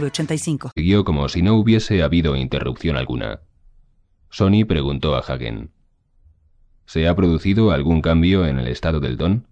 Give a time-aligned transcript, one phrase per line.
[0.00, 0.72] 906985.
[0.74, 3.40] Siguió como si no hubiese habido interrupción alguna.
[4.30, 5.70] Sony preguntó a Hagen.
[6.86, 9.46] ¿Se ha producido algún cambio en el estado del don?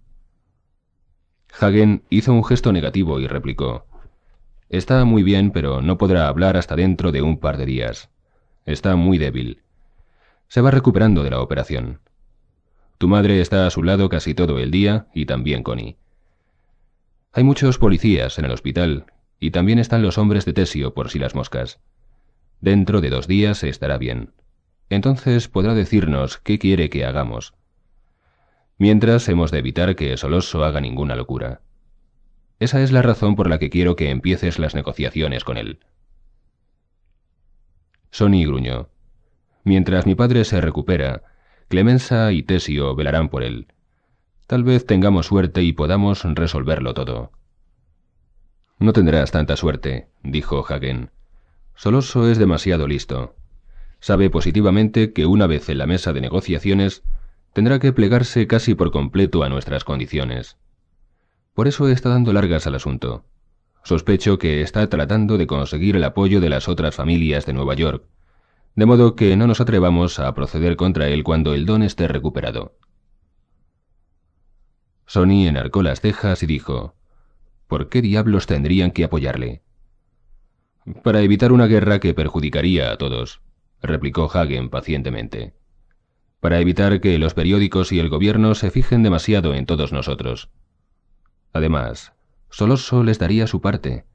[1.59, 3.85] Hagen hizo un gesto negativo y replicó.
[4.69, 8.09] Está muy bien, pero no podrá hablar hasta dentro de un par de días.
[8.65, 9.61] Está muy débil.
[10.47, 11.99] Se va recuperando de la operación.
[12.97, 15.97] Tu madre está a su lado casi todo el día y también Connie.
[17.33, 19.05] Hay muchos policías en el hospital
[19.39, 21.79] y también están los hombres de Tesio por si las moscas.
[22.61, 24.31] Dentro de dos días estará bien.
[24.89, 27.53] Entonces podrá decirnos qué quiere que hagamos.
[28.77, 31.61] Mientras hemos de evitar que Soloso haga ninguna locura.
[32.59, 35.79] Esa es la razón por la que quiero que empieces las negociaciones con él.
[38.11, 38.89] Sony gruñó.
[39.63, 41.23] Mientras mi padre se recupera,
[41.67, 43.67] Clemenza y Tesio velarán por él.
[44.47, 47.31] Tal vez tengamos suerte y podamos resolverlo todo.
[48.83, 51.09] No tendrás tanta suerte, dijo Hagen.
[51.73, 53.33] Soloso es demasiado listo.
[54.01, 57.01] Sabe positivamente que una vez en la mesa de negociaciones
[57.53, 60.57] tendrá que plegarse casi por completo a nuestras condiciones.
[61.53, 63.23] Por eso está dando largas al asunto.
[63.85, 68.03] Sospecho que está tratando de conseguir el apoyo de las otras familias de Nueva York,
[68.75, 72.75] de modo que no nos atrevamos a proceder contra él cuando el don esté recuperado.
[75.05, 76.95] Sony enarcó las cejas y dijo,
[77.67, 79.61] ¿Por qué diablos tendrían que apoyarle?
[81.03, 83.41] Para evitar una guerra que perjudicaría a todos,
[83.81, 85.53] replicó Hagen pacientemente.
[86.39, 90.49] Para evitar que los periódicos y el gobierno se fijen demasiado en todos nosotros.
[91.53, 92.13] Además,
[92.49, 94.05] Soloso les daría su parte.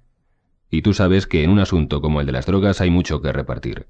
[0.71, 3.33] Y tú sabes que en un asunto como el de las drogas hay mucho que
[3.33, 3.89] repartir.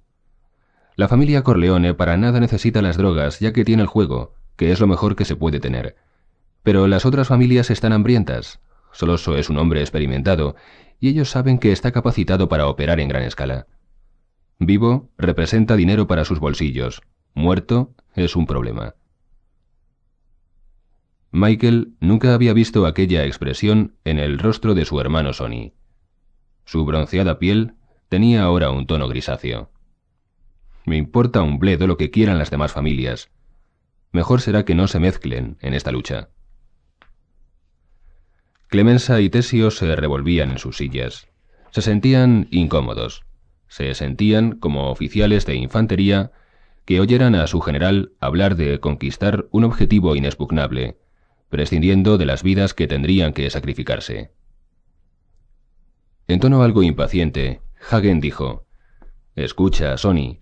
[0.95, 4.81] La familia Corleone para nada necesita las drogas ya que tiene el juego, que es
[4.81, 5.97] lo mejor que se puede tener.
[6.63, 8.61] Pero las otras familias están hambrientas.
[8.99, 10.57] Soloso es un hombre experimentado
[10.99, 13.69] y ellos saben que está capacitado para operar en gran escala.
[14.59, 17.03] Vivo representa dinero para sus bolsillos.
[17.33, 18.97] Muerto es un problema.
[21.31, 25.75] Michael nunca había visto aquella expresión en el rostro de su hermano Sonny.
[26.65, 27.75] Su bronceada piel
[28.09, 29.71] tenía ahora un tono grisáceo.
[30.87, 33.31] Me importa un bledo lo que quieran las demás familias.
[34.11, 36.31] Mejor será que no se mezclen en esta lucha.
[38.69, 41.29] Clemenza y Tesio se revolvían en sus sillas.
[41.71, 43.25] Se sentían incómodos.
[43.67, 46.33] Se sentían como oficiales de infantería
[46.85, 50.99] que oyeran a su general hablar de conquistar un objetivo inexpugnable,
[51.49, 54.33] prescindiendo de las vidas que tendrían que sacrificarse.
[56.27, 58.67] En tono algo impaciente, Hagen dijo,
[59.35, 60.41] Escucha, Sonny,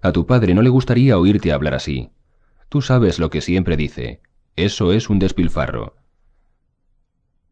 [0.00, 2.10] a tu padre no le gustaría oírte hablar así.
[2.68, 4.20] Tú sabes lo que siempre dice,
[4.54, 6.03] eso es un despilfarro.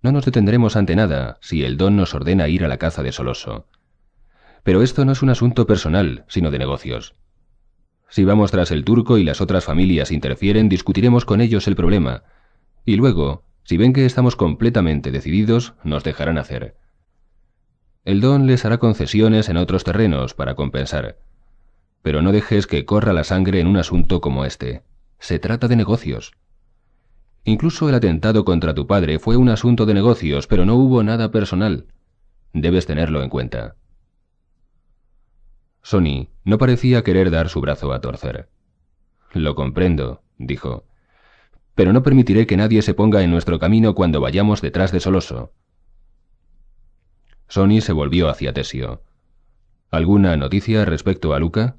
[0.02, 3.12] No nos detendremos ante nada si el don nos ordena ir a la caza de
[3.12, 3.66] Soloso.
[4.64, 7.14] Pero esto no es un asunto personal, sino de negocios.
[8.08, 12.24] Si vamos tras el turco y las otras familias interfieren, discutiremos con ellos el problema,
[12.84, 16.76] y luego, si ven que estamos completamente decididos, nos dejarán hacer.
[18.04, 21.18] El don les hará concesiones en otros terrenos para compensar.
[22.02, 24.82] Pero no dejes que corra la sangre en un asunto como este.
[25.20, 26.32] Se trata de negocios.
[27.44, 31.30] Incluso el atentado contra tu padre fue un asunto de negocios, pero no hubo nada
[31.30, 31.86] personal.
[32.52, 33.76] Debes tenerlo en cuenta.
[35.82, 38.48] Sony no parecía querer dar su brazo a torcer.
[39.32, 40.84] Lo comprendo, dijo
[41.74, 45.52] pero no permitiré que nadie se ponga en nuestro camino cuando vayamos detrás de Soloso.
[47.48, 49.02] Sony se volvió hacia Tesio.
[49.90, 51.76] ¿Alguna noticia respecto a Luca?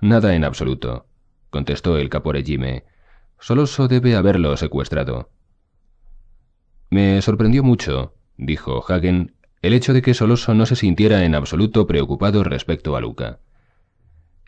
[0.00, 1.06] Nada en absoluto,
[1.50, 2.84] contestó el caporegime.
[3.44, 5.28] Soloso debe haberlo secuestrado.
[6.88, 11.86] Me sorprendió mucho, dijo Hagen, el hecho de que Soloso no se sintiera en absoluto
[11.86, 13.40] preocupado respecto a Luca.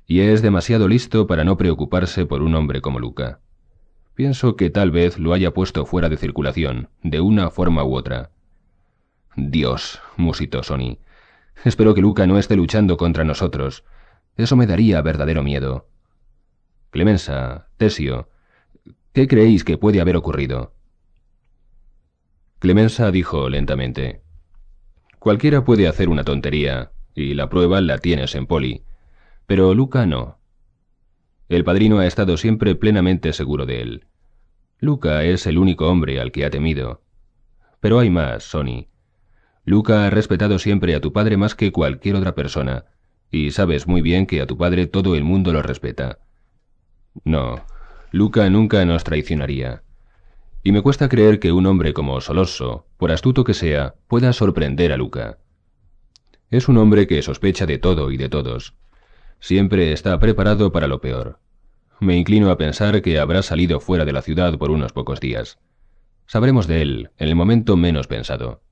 [0.07, 3.41] Y es demasiado listo para no preocuparse por un hombre como Luca.
[4.15, 8.31] Pienso que tal vez lo haya puesto fuera de circulación, de una forma u otra.
[9.37, 10.97] Dios, musitó Sony.
[11.65, 13.85] Espero que Luca no esté luchando contra nosotros.
[14.39, 15.87] Eso me daría verdadero miedo.
[16.91, 18.31] Clemensa, Tesio,
[19.17, 20.75] ¿qué creéis que puede haber ocurrido?
[22.59, 24.21] Clemensa dijo lentamente.
[25.19, 28.83] Cualquiera puede hacer una tontería, y la prueba la tienes en Poli.
[29.47, 30.39] Pero Luca no.
[31.49, 34.05] El padrino ha estado siempre plenamente seguro de él.
[34.81, 37.01] Luca es el único hombre al que ha temido.
[37.81, 38.89] Pero hay más, Sonny.
[39.65, 42.85] Luca ha respetado siempre a tu padre más que cualquier otra persona,
[43.31, 46.19] y sabes muy bien que a tu padre todo el mundo lo respeta.
[47.25, 47.65] No,
[48.12, 49.82] Luca nunca nos traicionaría.
[50.62, 54.93] Y me cuesta creer que un hombre como Solosso, por astuto que sea, pueda sorprender
[54.93, 55.38] a Luca.
[56.50, 58.75] Es un hombre que sospecha de todo y de todos.
[59.41, 61.41] Siempre está preparado para lo peor.
[62.00, 65.59] Me inclino a pensar que habrá salido fuera de la ciudad por unos pocos días.
[66.26, 68.62] Sabremos de él en el momento menos pensado.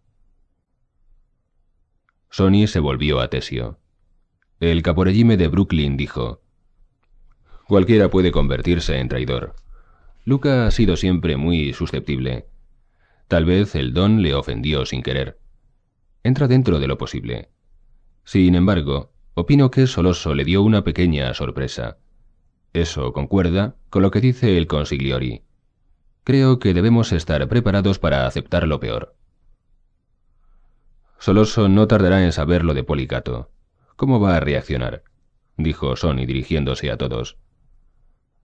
[2.30, 3.78] Sony se volvió a Tesio.
[4.60, 6.40] El caporellime de Brooklyn dijo,
[7.66, 9.54] Cualquiera puede convertirse en traidor.
[10.24, 12.46] Luca ha sido siempre muy susceptible.
[13.28, 15.38] Tal vez el don le ofendió sin querer.
[16.22, 17.48] Entra dentro de lo posible.
[18.24, 21.98] Sin embargo, opino que Soloso le dio una pequeña sorpresa.
[22.72, 25.42] Eso concuerda con lo que dice el consigliori.
[26.24, 29.14] Creo que debemos estar preparados para aceptar lo peor.
[31.18, 33.50] Soloso no tardará en saber lo de Policato.
[33.96, 35.04] ¿Cómo va a reaccionar?
[35.56, 37.38] dijo Sony dirigiéndose a todos.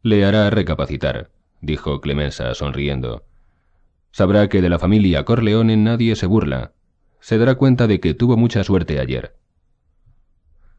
[0.02, 1.30] Le hará recapacitar,
[1.60, 3.26] dijo Clemenza sonriendo.
[4.12, 6.72] Sabrá que de la familia Corleone nadie se burla.
[7.20, 9.36] Se dará cuenta de que tuvo mucha suerte ayer.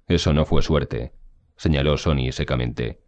[0.07, 1.13] Eso no fue suerte,
[1.55, 3.01] señaló Sony secamente.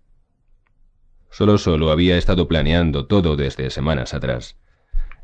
[1.32, 4.56] Solo solo había estado planeando todo desde semanas atrás.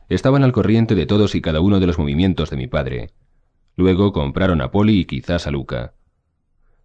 [0.10, 3.12] Estaban al corriente de todos y cada uno de los movimientos de mi padre.
[3.76, 5.94] Luego compraron a Polly y quizás a Luca.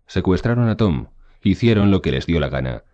[0.07, 1.07] Secuestraron a Tom,
[1.43, 2.85] hicieron lo que les dio la gana.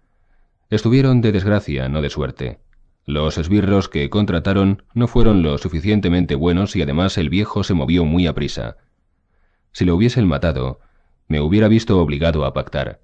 [0.70, 2.60] Estuvieron de desgracia, no de suerte.
[3.04, 8.04] Los esbirros que contrataron no fueron lo suficientemente buenos y además el viejo se movió
[8.04, 8.76] muy a prisa.
[9.72, 10.80] Si lo hubiesen matado,
[11.28, 13.00] me hubiera visto obligado a pactar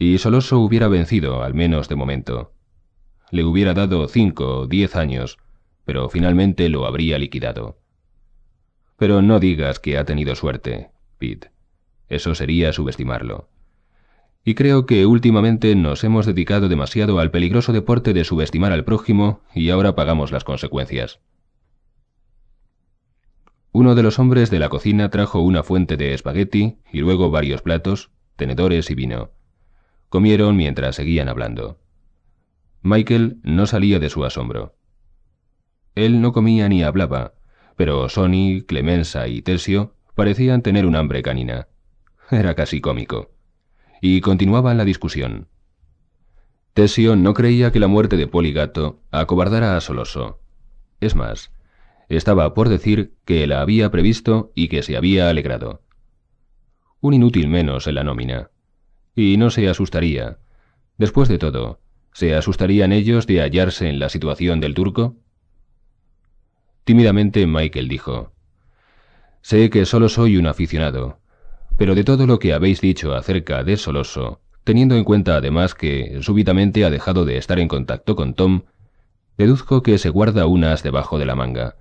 [0.00, 2.54] y Soloso hubiera vencido, al menos de momento.
[3.30, 5.36] Le hubiera dado cinco o diez años,
[5.84, 7.76] pero finalmente lo habría liquidado.
[8.96, 10.88] Pero no digas que ha tenido suerte,
[11.18, 11.50] Pete.
[12.08, 13.50] Eso sería subestimarlo.
[14.44, 19.40] Y creo que últimamente nos hemos dedicado demasiado al peligroso deporte de subestimar al prójimo
[19.54, 21.20] y ahora pagamos las consecuencias.
[23.72, 27.62] Uno de los hombres de la cocina trajo una fuente de espagueti y luego varios
[27.62, 29.30] platos, tenedores y vino.
[30.08, 31.78] Comieron mientras seguían hablando.
[32.82, 34.74] Michael no salía de su asombro.
[35.94, 37.34] Él no comía ni hablaba,
[37.76, 41.68] pero Sonny, Clemenza y Tesio parecían tener un hambre canina.
[42.30, 43.30] Era casi cómico.
[44.00, 45.48] Y continuaban la discusión.
[46.74, 50.40] Tesio no creía que la muerte de Poligato acobardara a Soloso.
[51.00, 51.52] Es más,
[52.08, 55.82] estaba por decir que la había previsto y que se había alegrado.
[57.00, 58.50] Un inútil menos en la nómina.
[59.14, 60.38] Y no se asustaría.
[60.98, 61.80] Después de todo,
[62.12, 65.16] ¿se asustarían ellos de hallarse en la situación del turco?
[66.84, 68.32] Tímidamente Michael dijo,
[69.42, 71.19] Sé que solo soy un aficionado,
[71.80, 76.18] pero de todo lo que habéis dicho acerca de Soloso, teniendo en cuenta además que
[76.20, 78.64] súbitamente ha dejado de estar en contacto con Tom,
[79.38, 81.76] deduzco que se guarda unas debajo de la manga.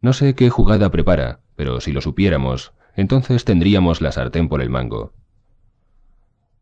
[0.00, 4.70] No sé qué jugada prepara, pero si lo supiéramos, entonces tendríamos la sartén por el
[4.70, 5.12] mango.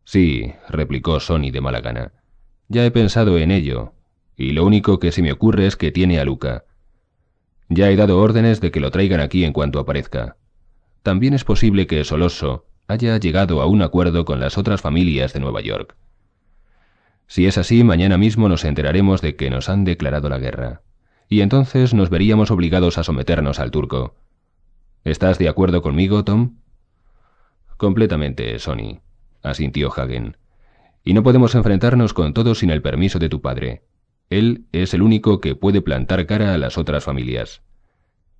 [0.03, 2.11] Sí, replicó Sony de mala gana.
[2.67, 3.93] Ya he pensado en ello,
[4.37, 6.65] y lo único que se me ocurre es que tiene a Luca.
[7.69, 10.39] Ya he dado órdenes de que lo traigan aquí en cuanto aparezca.
[11.09, 15.41] También es posible que Soloso haya llegado a un acuerdo con las otras familias de
[15.41, 15.97] Nueva York.
[17.27, 20.83] Si es así, mañana mismo nos enteraremos de que nos han declarado la guerra,
[21.27, 24.17] y entonces nos veríamos obligados a someternos al turco.
[25.03, 26.57] ¿Estás de acuerdo conmigo, Tom?
[27.79, 29.01] Completamente, Sony
[29.43, 30.37] asintió Hagen.
[31.05, 33.83] Y no podemos enfrentarnos con todo sin el permiso de tu padre.
[34.29, 37.63] Él es el único que puede plantar cara a las otras familias.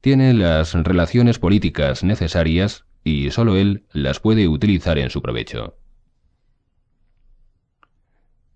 [0.01, 5.77] Tiene las relaciones políticas necesarias y solo él las puede utilizar en su provecho.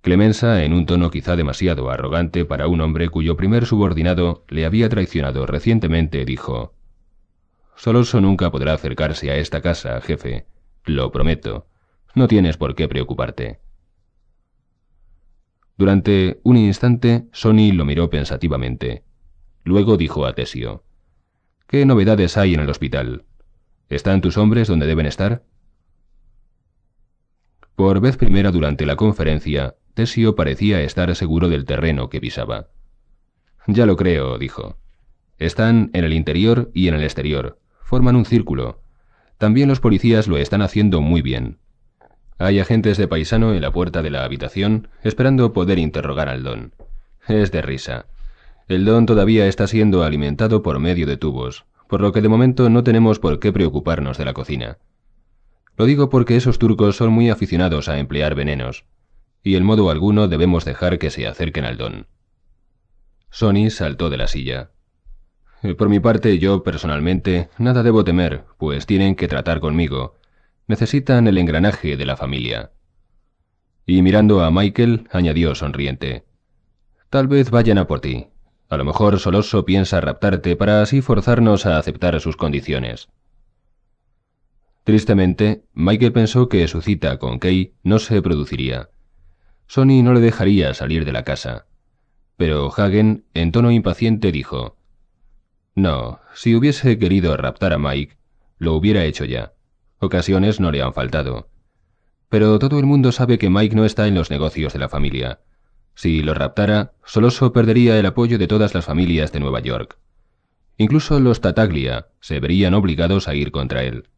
[0.03, 4.89] Clemenza, en un tono quizá demasiado arrogante para un hombre cuyo primer subordinado le había
[4.89, 6.75] traicionado recientemente, dijo
[7.77, 10.47] Soloso nunca podrá acercarse a esta casa, jefe.
[10.85, 11.67] Lo prometo.
[12.15, 13.61] No tienes por qué preocuparte.
[15.77, 19.05] Durante un instante, Sony lo miró pensativamente.
[19.65, 20.85] Luego dijo a Tesio,
[21.73, 23.25] ¿Qué novedades hay en el hospital?
[23.89, 25.43] ¿Están tus hombres donde deben estar?
[27.77, 32.69] Por vez primera durante la conferencia, Tesio parecía estar seguro del terreno que pisaba.
[33.67, 34.77] Ya lo creo, dijo.
[35.39, 37.59] Están en el interior y en el exterior.
[37.81, 38.83] Forman un círculo.
[39.39, 41.57] También los policías lo están haciendo muy bien.
[42.37, 46.75] Hay agentes de paisano en la puerta de la habitación esperando poder interrogar al don.
[47.27, 48.05] Es de risa.
[48.69, 52.71] El don todavía está siendo alimentado por medio de tubos, por lo que de momento
[52.71, 54.79] no tenemos por qué preocuparnos de la cocina.
[55.77, 58.85] Lo digo porque esos turcos son muy aficionados a emplear venenos,
[59.43, 62.07] y en modo alguno debemos dejar que se acerquen al don.
[63.31, 64.71] Sony saltó de la silla.
[65.79, 70.17] Por mi parte, yo personalmente nada debo temer, pues tienen que tratar conmigo.
[70.67, 72.73] Necesitan el engranaje de la familia.
[73.87, 76.25] Y mirando a Michael, añadió sonriente.
[77.11, 78.32] Tal vez vayan a por ti.
[78.73, 83.11] A lo mejor Soloso piensa raptarte para así forzarnos a aceptar sus condiciones.
[84.85, 88.89] Tristemente, Michael pensó que su cita con Kay no se produciría.
[89.67, 91.67] Sony no le dejaría salir de la casa.
[92.39, 94.79] Pero Hagen, en tono impaciente, dijo,
[95.75, 98.17] No, si hubiese querido raptar a Mike,
[98.57, 99.53] lo hubiera hecho ya.
[99.99, 101.51] Ocasiones no le han faltado.
[102.31, 105.41] Pero todo el mundo sabe que Mike no está en los negocios de la familia.
[105.95, 109.99] Si lo raptara, Soloso perdería el apoyo de todas las familias de Nueva York.
[110.79, 114.09] Incluso los Tataglia se verían obligados a ir contra él.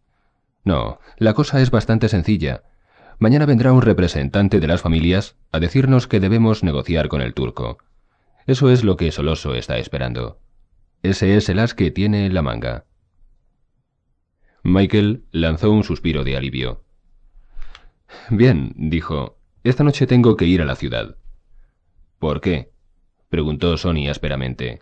[0.65, 2.63] No, la cosa es bastante sencilla.
[3.19, 7.79] Mañana vendrá un representante de las familias a decirnos que debemos negociar con el turco.
[8.47, 10.41] Eso es lo que Soloso está esperando.
[11.03, 12.87] Ese es el as que tiene en la manga.
[14.63, 16.85] Michael lanzó un suspiro de alivio.
[18.31, 21.17] Bien, dijo, esta noche tengo que ir a la ciudad.
[22.19, 22.71] ¿Por qué?
[23.29, 24.81] preguntó Sony ásperamente.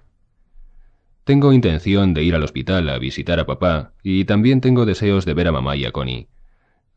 [1.25, 5.35] Tengo intención de ir al hospital a visitar a papá y también tengo deseos de
[5.35, 6.29] ver a mamá y a Connie.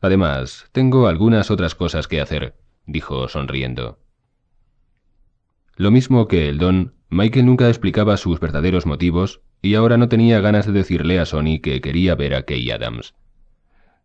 [0.00, 3.98] Además, tengo algunas otras cosas que hacer, dijo sonriendo.
[5.76, 10.40] Lo mismo que el don, Michael nunca explicaba sus verdaderos motivos y ahora no tenía
[10.40, 13.14] ganas de decirle a Sony que quería ver a Kay Adams.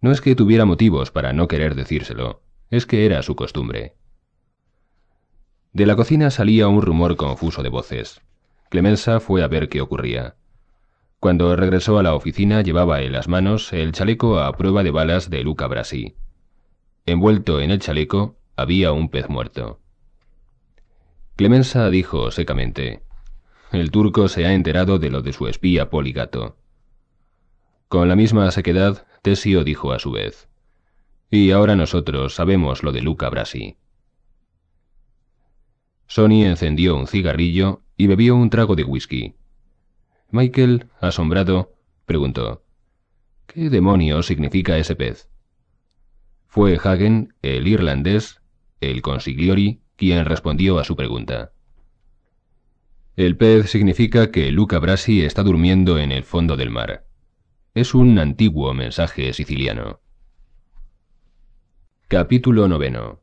[0.01, 3.95] No es que tuviera motivos para no querer decírselo, es que era su costumbre.
[5.73, 8.21] De la cocina salía un rumor confuso de voces.
[8.69, 10.35] Clemenza fue a ver qué ocurría.
[11.21, 15.29] Cuando regresó a la oficina llevaba en las manos el chaleco a prueba de balas
[15.29, 16.15] de Luca Brasi.
[17.05, 19.79] Envuelto en el chaleco había un pez muerto.
[21.37, 23.03] Clemenza dijo secamente,
[23.71, 26.57] El turco se ha enterado de lo de su espía Poligato.
[27.87, 30.49] Con la misma sequedad, Tesio dijo a su vez,
[31.29, 33.77] Y ahora nosotros sabemos lo de Luca Brasi.
[36.11, 39.35] Sony encendió un cigarrillo y bebió un trago de whisky.
[40.29, 41.71] Michael, asombrado,
[42.05, 42.65] preguntó,
[43.47, 45.29] ¿Qué demonios significa ese pez?
[46.47, 48.41] Fue Hagen, el irlandés,
[48.81, 51.53] el consigliori, quien respondió a su pregunta.
[53.15, 57.05] El pez significa que Luca Brasi está durmiendo en el fondo del mar.
[57.73, 60.01] Es un antiguo mensaje siciliano.
[62.09, 63.21] Capítulo noveno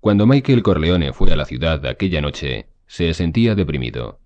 [0.00, 4.18] cuando Michael Corleone fue a la ciudad aquella noche, se sentía deprimido.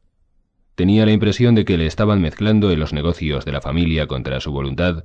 [0.77, 4.41] Tenía la impresión de que le estaban mezclando en los negocios de la familia contra
[4.41, 5.05] su voluntad,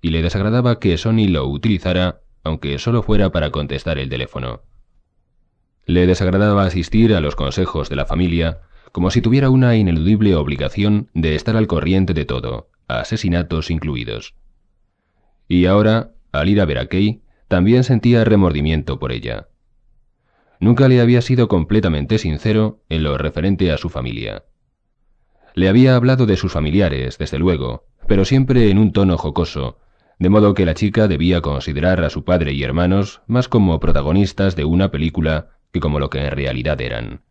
[0.00, 4.62] y le desagradaba que Sony lo utilizara, aunque solo fuera para contestar el teléfono.
[5.84, 8.60] Le desagradaba asistir a los consejos de la familia,
[8.92, 14.34] como si tuviera una ineludible obligación de estar al corriente de todo, asesinatos incluidos.
[15.46, 19.49] Y ahora, al ir a ver a Kay, también sentía remordimiento por ella.
[20.60, 24.44] Nunca le había sido completamente sincero en lo referente a su familia.
[25.54, 29.78] Le había hablado de sus familiares, desde luego, pero siempre en un tono jocoso,
[30.18, 34.54] de modo que la chica debía considerar a su padre y hermanos más como protagonistas
[34.54, 37.22] de una película que como lo que en realidad eran.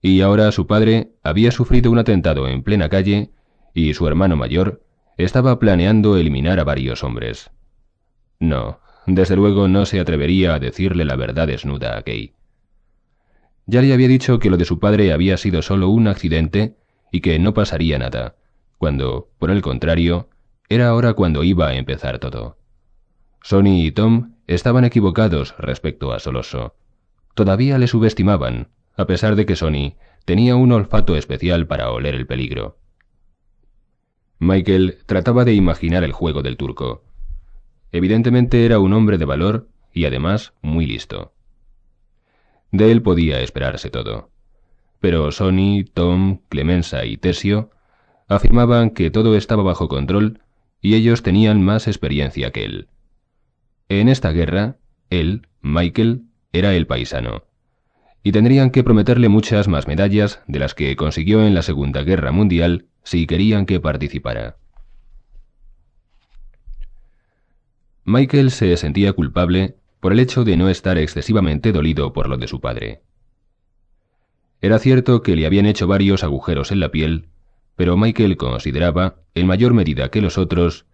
[0.00, 3.32] Y ahora su padre había sufrido un atentado en plena calle
[3.74, 4.84] y su hermano mayor
[5.16, 7.50] estaba planeando eliminar a varios hombres.
[8.38, 12.34] No, desde luego no se atrevería a decirle la verdad desnuda a Kay.
[13.66, 16.76] Ya le había dicho que lo de su padre había sido solo un accidente
[17.10, 18.36] y que no pasaría nada,
[18.78, 20.28] cuando, por el contrario,
[20.68, 22.58] era ahora cuando iba a empezar todo.
[23.42, 26.74] Sony y Tom estaban equivocados respecto a Soloso.
[27.34, 29.94] Todavía le subestimaban, a pesar de que Sony
[30.24, 32.78] tenía un olfato especial para oler el peligro.
[34.38, 37.04] Michael trataba de imaginar el juego del turco.
[37.92, 41.32] Evidentemente era un hombre de valor y además muy listo.
[42.70, 44.30] De él podía esperarse todo.
[44.98, 47.70] Pero Sony, Tom, Clemenza y Tesio
[48.28, 50.40] afirmaban que todo estaba bajo control
[50.80, 52.88] y ellos tenían más experiencia que él.
[53.88, 54.78] En esta guerra,
[55.10, 56.22] él, Michael,
[56.52, 57.44] era el paisano,
[58.22, 62.32] y tendrían que prometerle muchas más medallas de las que consiguió en la Segunda Guerra
[62.32, 64.56] Mundial si querían que participara.
[68.04, 72.48] Michael se sentía culpable por el hecho de no estar excesivamente dolido por lo de
[72.48, 73.02] su padre.
[74.60, 77.28] Era cierto que le habían hecho varios agujeros en la piel,
[77.76, 80.86] pero Michael consideraba, en mayor medida que los otros,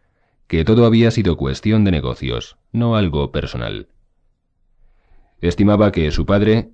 [0.47, 3.89] que todo había sido cuestión de negocios, no algo personal.
[5.41, 6.71] Estimaba que su padre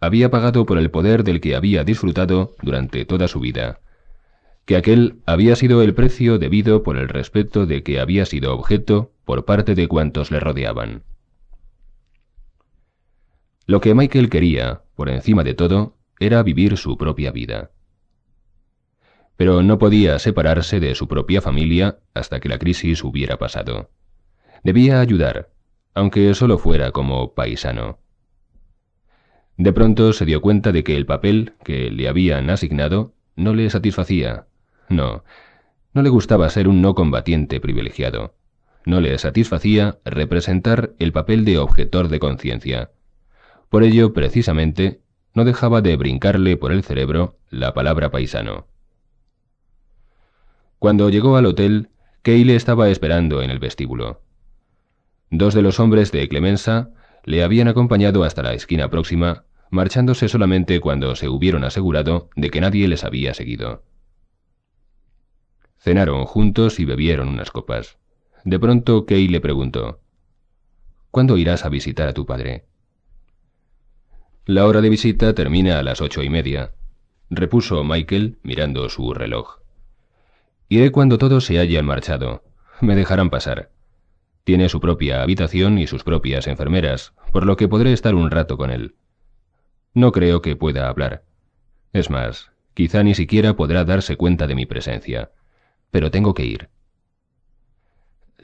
[0.00, 3.80] había pagado por el poder del que había disfrutado durante toda su vida,
[4.64, 9.13] que aquel había sido el precio debido por el respeto de que había sido objeto
[9.24, 11.04] por parte de cuantos le rodeaban.
[13.66, 17.70] Lo que Michael quería, por encima de todo, era vivir su propia vida.
[19.36, 23.90] Pero no podía separarse de su propia familia hasta que la crisis hubiera pasado.
[24.62, 25.50] Debía ayudar,
[25.94, 27.98] aunque solo fuera como paisano.
[29.56, 33.70] De pronto se dio cuenta de que el papel que le habían asignado no le
[33.70, 34.46] satisfacía.
[34.88, 35.24] No,
[35.92, 38.34] no le gustaba ser un no combatiente privilegiado.
[38.84, 42.90] No le satisfacía representar el papel de objetor de conciencia.
[43.70, 45.00] Por ello, precisamente,
[45.34, 48.68] no dejaba de brincarle por el cerebro la palabra paisano.
[50.78, 51.88] Cuando llegó al hotel,
[52.22, 54.22] Kay le estaba esperando en el vestíbulo.
[55.30, 56.90] Dos de los hombres de Clemenza
[57.24, 62.60] le habían acompañado hasta la esquina próxima, marchándose solamente cuando se hubieron asegurado de que
[62.60, 63.82] nadie les había seguido.
[65.78, 67.98] Cenaron juntos y bebieron unas copas.
[68.44, 70.00] De pronto Kay le preguntó,
[71.10, 72.66] ¿Cuándo irás a visitar a tu padre?
[74.44, 76.72] La hora de visita termina a las ocho y media,
[77.30, 79.60] repuso Michael mirando su reloj.
[80.68, 82.42] Iré cuando todos se hayan marchado.
[82.82, 83.70] Me dejarán pasar.
[84.44, 88.58] Tiene su propia habitación y sus propias enfermeras, por lo que podré estar un rato
[88.58, 88.94] con él.
[89.94, 91.24] No creo que pueda hablar.
[91.94, 95.30] Es más, quizá ni siquiera podrá darse cuenta de mi presencia.
[95.90, 96.68] Pero tengo que ir.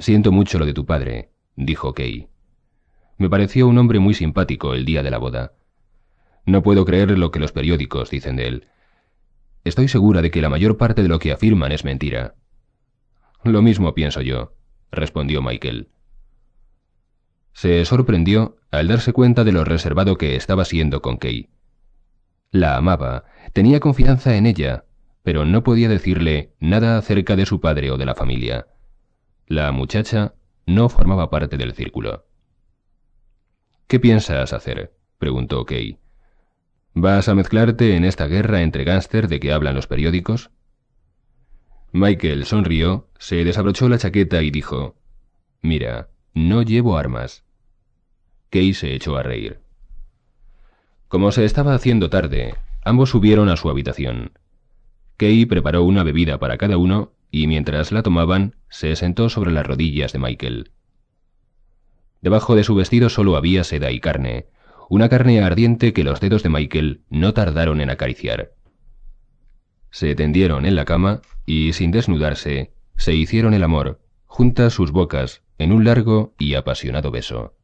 [0.00, 2.28] Siento mucho lo de tu padre, dijo Kay.
[3.18, 5.52] Me pareció un hombre muy simpático el día de la boda.
[6.46, 8.68] No puedo creer lo que los periódicos dicen de él.
[9.62, 12.34] Estoy segura de que la mayor parte de lo que afirman es mentira.
[13.44, 14.54] Lo mismo pienso yo,
[14.90, 15.90] respondió Michael.
[17.52, 21.50] Se sorprendió al darse cuenta de lo reservado que estaba siendo con Kay.
[22.52, 24.86] La amaba, tenía confianza en ella,
[25.22, 28.66] pero no podía decirle nada acerca de su padre o de la familia.
[29.50, 30.34] La muchacha
[30.64, 32.24] no formaba parte del círculo.
[33.88, 34.94] ¿Qué piensas hacer?
[35.18, 35.98] preguntó Kay.
[36.94, 40.52] ¿Vas a mezclarte en esta guerra entre gánster de que hablan los periódicos?
[41.90, 44.94] Michael sonrió, se desabrochó la chaqueta y dijo,
[45.62, 47.42] Mira, no llevo armas.
[48.50, 49.58] Kay se echó a reír.
[51.08, 54.30] Como se estaba haciendo tarde, ambos subieron a su habitación.
[55.16, 59.66] Kay preparó una bebida para cada uno y mientras la tomaban, se sentó sobre las
[59.66, 60.72] rodillas de Michael.
[62.20, 64.46] Debajo de su vestido solo había seda y carne,
[64.88, 68.52] una carne ardiente que los dedos de Michael no tardaron en acariciar.
[69.90, 75.42] Se tendieron en la cama y, sin desnudarse, se hicieron el amor, juntas sus bocas,
[75.58, 77.54] en un largo y apasionado beso.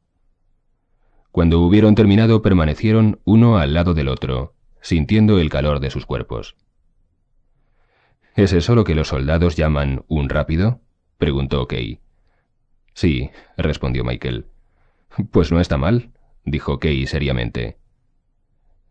[1.31, 6.57] Cuando hubieron terminado permanecieron uno al lado del otro, sintiendo el calor de sus cuerpos.
[8.37, 10.83] ¿Es eso lo que los soldados llaman un rápido?
[11.17, 12.01] preguntó Kay.
[12.93, 14.45] Sí, respondió Michael.
[15.31, 16.11] Pues no está mal,
[16.45, 17.79] dijo Kay seriamente.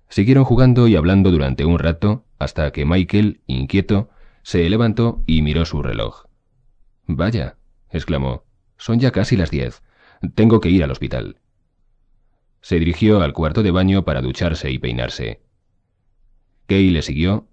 [0.10, 4.10] Siguieron jugando y hablando durante un rato hasta que Michael, inquieto,
[4.42, 6.26] se levantó y miró su reloj.
[7.06, 7.58] Vaya,
[7.92, 8.46] exclamó,
[8.78, 9.84] son ya casi las diez.
[10.34, 11.38] Tengo que ir al hospital.
[12.62, 15.42] Se dirigió al cuarto de baño para ducharse y peinarse.
[16.66, 17.48] Kay le siguió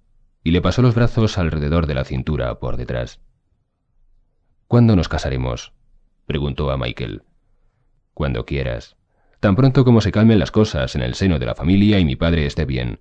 [0.45, 3.21] y le pasó los brazos alrededor de la cintura por detrás.
[4.67, 5.73] ¿Cuándo nos casaremos?
[6.27, 7.23] preguntó a Michael.
[8.15, 8.97] Cuando quieras.
[9.41, 12.17] Tan pronto como se calmen las cosas en el seno de la familia y mi
[12.17, 13.01] padre esté bien.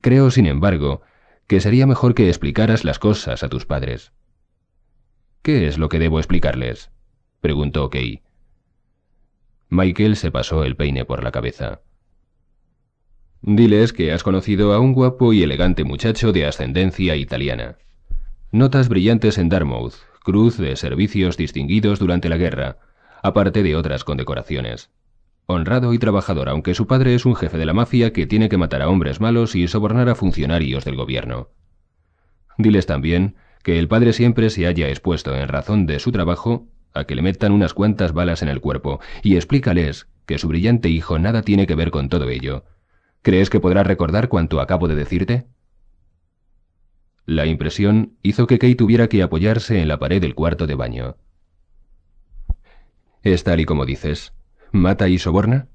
[0.00, 1.02] Creo, sin embargo,
[1.46, 4.12] que sería mejor que explicaras las cosas a tus padres.
[5.42, 6.90] ¿Qué es lo que debo explicarles?
[7.40, 8.22] preguntó Kay.
[9.68, 11.80] Michael se pasó el peine por la cabeza.
[13.42, 17.78] Diles que has conocido a un guapo y elegante muchacho de ascendencia italiana.
[18.52, 22.76] Notas brillantes en Dartmouth, cruz de servicios distinguidos durante la guerra,
[23.22, 24.90] aparte de otras condecoraciones.
[25.46, 28.58] Honrado y trabajador, aunque su padre es un jefe de la mafia que tiene que
[28.58, 31.48] matar a hombres malos y sobornar a funcionarios del gobierno.
[32.58, 37.04] Diles también que el padre siempre se haya expuesto en razón de su trabajo a
[37.04, 41.18] que le metan unas cuantas balas en el cuerpo, y explícales que su brillante hijo
[41.18, 42.64] nada tiene que ver con todo ello,
[43.22, 45.46] ¿Crees que podrás recordar cuanto acabo de decirte?
[47.26, 51.16] La impresión hizo que Kay tuviera que apoyarse en la pared del cuarto de baño.
[53.22, 54.32] ¿Es tal y como dices?
[54.72, 55.68] ¿Mata y soborna?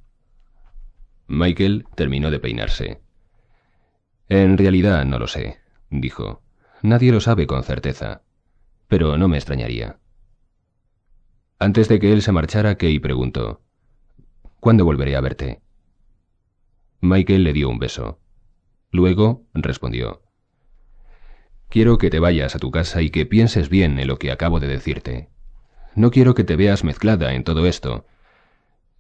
[1.28, 3.02] Michael terminó de peinarse.
[4.28, 5.60] En realidad no lo sé,
[5.92, 6.42] dijo.
[6.82, 8.24] Nadie lo sabe con certeza,
[8.88, 10.00] pero no me extrañaría.
[11.60, 13.62] Antes de que él se marchara, Kay preguntó,
[14.60, 15.62] ¿Cuándo volveré a verte?
[17.02, 18.20] Michael le dio un beso.
[18.92, 20.22] Luego respondió,
[21.70, 24.60] Quiero que te vayas a tu casa y que pienses bien en lo que acabo
[24.60, 25.30] de decirte.
[25.96, 28.06] No quiero que te veas mezclada en todo esto.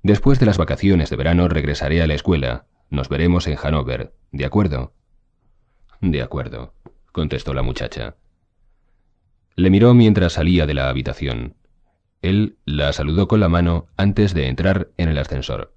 [0.03, 2.65] Después de las vacaciones de verano regresaré a la escuela.
[2.89, 4.93] Nos veremos en Hanover, ¿de acuerdo?
[6.01, 6.73] De acuerdo,
[7.12, 8.15] contestó la muchacha.
[9.55, 11.55] Le miró mientras salía de la habitación.
[12.21, 15.74] Él la saludó con la mano antes de entrar en el ascensor.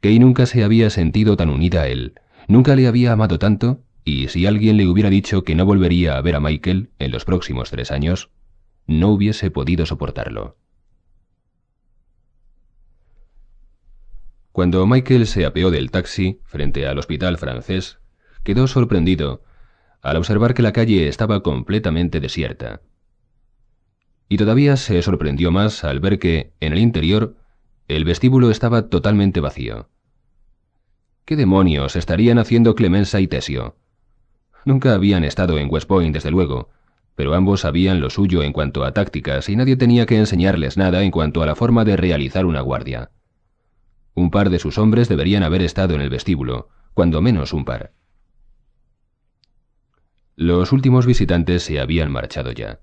[0.00, 4.28] Kay nunca se había sentido tan unida a él, nunca le había amado tanto, y
[4.28, 7.70] si alguien le hubiera dicho que no volvería a ver a Michael en los próximos
[7.70, 8.30] tres años,
[8.86, 10.56] no hubiese podido soportarlo.
[14.52, 17.98] Cuando Michael se apeó del taxi frente al hospital francés,
[18.42, 19.42] quedó sorprendido
[20.02, 22.80] al observar que la calle estaba completamente desierta.
[24.28, 27.36] Y todavía se sorprendió más al ver que, en el interior,
[27.88, 29.88] el vestíbulo estaba totalmente vacío.
[31.24, 33.76] ¿Qué demonios estarían haciendo Clemenza y Tesio?
[34.64, 36.70] Nunca habían estado en West Point, desde luego,
[37.14, 41.02] pero ambos sabían lo suyo en cuanto a tácticas y nadie tenía que enseñarles nada
[41.02, 43.10] en cuanto a la forma de realizar una guardia.
[44.14, 47.92] Un par de sus hombres deberían haber estado en el vestíbulo, cuando menos un par.
[50.34, 52.80] Los últimos visitantes se habían marchado ya.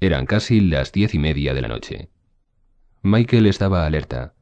[0.00, 2.10] Eran casi las diez y media de la noche.
[3.06, 4.34] Michael estaba alerta.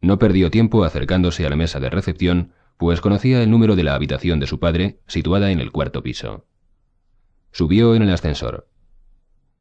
[0.00, 3.94] No perdió tiempo acercándose a la mesa de recepción, pues conocía el número de la
[3.94, 6.44] habitación de su padre, situada en el cuarto piso.
[7.52, 8.68] Subió en el ascensor.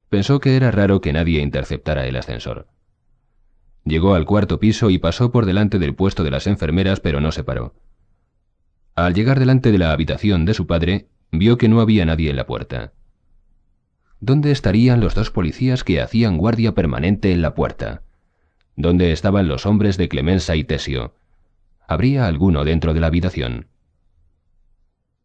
[0.09, 2.67] Pensó que era raro que nadie interceptara el ascensor.
[3.85, 7.31] Llegó al cuarto piso y pasó por delante del puesto de las enfermeras, pero no
[7.31, 7.75] se paró.
[8.95, 12.35] Al llegar delante de la habitación de su padre, vio que no había nadie en
[12.35, 12.93] la puerta.
[14.19, 18.01] ¿Dónde estarían los dos policías que hacían guardia permanente en la puerta?
[18.77, 21.15] ¿Dónde estaban los hombres de Clemenza y Tesio?
[21.87, 23.69] ¿Habría alguno dentro de la habitación?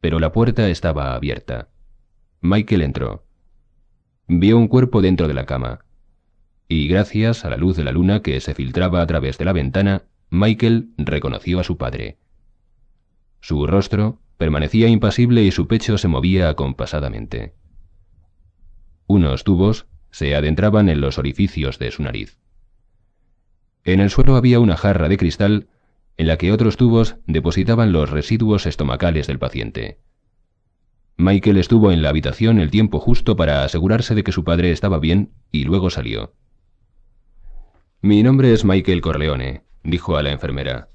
[0.01, 1.69] Pero la puerta estaba abierta.
[2.41, 3.27] Michael entró.
[4.27, 5.85] Vio un cuerpo dentro de la cama.
[6.67, 9.53] Y gracias a la luz de la luna que se filtraba a través de la
[9.53, 12.17] ventana, Michael reconoció a su padre.
[13.41, 17.55] Su rostro permanecía impasible y su pecho se movía acompasadamente.
[19.07, 22.42] Unos tubos se adentraban en los orificios de su nariz.
[23.85, 25.69] En el suelo había una jarra de cristal
[26.17, 29.99] en la que otros tubos depositaban los residuos estomacales del paciente.
[31.17, 34.99] Michael estuvo en la habitación el tiempo justo para asegurarse de que su padre estaba
[34.99, 36.35] bien y luego salió.
[38.01, 40.89] Mi nombre es Michael Corleone, dijo a la enfermera.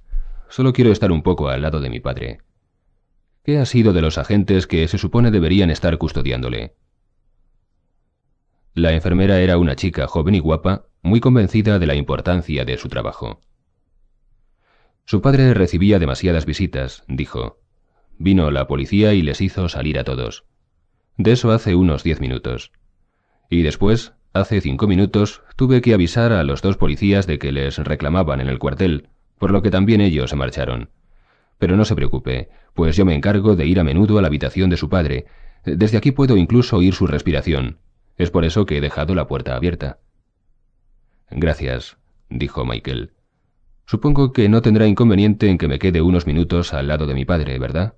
[0.50, 2.40] Solo quiero estar un poco al lado de mi padre.
[3.44, 6.76] ¿Qué ha sido de los agentes que se supone deberían estar custodiándole?
[8.74, 12.90] La enfermera era una chica joven y guapa, muy convencida de la importancia de su
[12.90, 13.42] trabajo.
[15.06, 17.60] Su padre recibía demasiadas visitas, dijo.
[18.20, 20.46] Vino la policía y les hizo salir a todos.
[21.18, 22.72] De eso hace unos diez minutos.
[23.50, 27.78] Y después, hace cinco minutos, tuve que avisar a los dos policías de que les
[27.78, 29.08] reclamaban en el cuartel,
[29.40, 30.90] por lo que también ellos se marcharon.
[31.58, 34.70] Pero no se preocupe, pues yo me encargo de ir a menudo a la habitación
[34.70, 35.26] de su padre.
[35.64, 37.80] Desde aquí puedo incluso oír su respiración.
[38.18, 40.00] Es por eso que he dejado la puerta abierta.
[41.30, 41.98] Gracias,
[42.30, 43.12] dijo Michael.
[43.86, 47.26] Supongo que no tendrá inconveniente en que me quede unos minutos al lado de mi
[47.26, 47.96] padre, ¿verdad?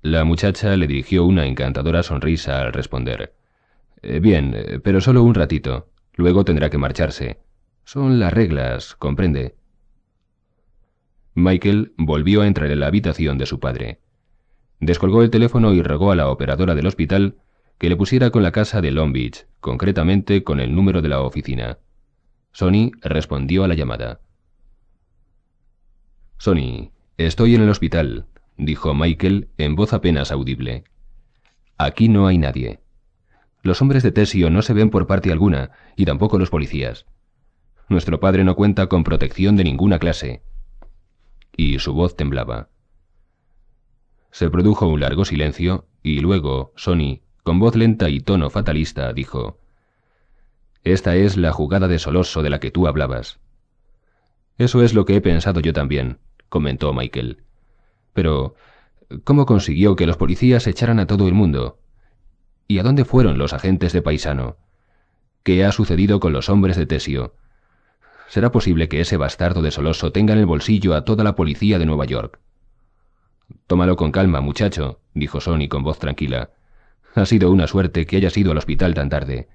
[0.00, 3.34] La muchacha le dirigió una encantadora sonrisa al responder.
[4.02, 5.90] Eh, bien, eh, pero solo un ratito.
[6.14, 7.38] Luego tendrá que marcharse.
[7.84, 9.54] Son las reglas, comprende.
[11.34, 14.00] Michael volvió a entrar en la habitación de su padre.
[14.80, 17.36] Descolgó el teléfono y rogó a la operadora del hospital
[17.82, 21.20] que le pusiera con la casa de Long Beach, concretamente con el número de la
[21.20, 21.78] oficina.
[22.52, 24.20] Sony respondió a la llamada.
[26.38, 30.84] Sony, estoy en el hospital, dijo Michael en voz apenas audible.
[31.76, 32.78] Aquí no hay nadie.
[33.64, 37.06] Los hombres de Tesio no se ven por parte alguna, y tampoco los policías.
[37.88, 40.44] Nuestro padre no cuenta con protección de ninguna clase.
[41.56, 42.68] Y su voz temblaba.
[44.30, 49.58] Se produjo un largo silencio, y luego Sony, con voz lenta y tono fatalista, dijo
[50.84, 53.40] Esta es la jugada de Soloso de la que tú hablabas.
[54.58, 57.42] Eso es lo que he pensado yo también, comentó Michael.
[58.12, 58.54] Pero,
[59.24, 61.78] ¿cómo consiguió que los policías echaran a todo el mundo?
[62.68, 64.56] ¿Y a dónde fueron los agentes de paisano?
[65.42, 67.34] ¿Qué ha sucedido con los hombres de Tesio?
[68.28, 71.78] ¿Será posible que ese bastardo de Soloso tenga en el bolsillo a toda la policía
[71.78, 72.38] de Nueva York?
[73.66, 76.50] Tómalo con calma, muchacho, dijo Sonny con voz tranquila.
[77.14, 79.48] Ha sido una suerte que hayas ido al hospital tan tarde.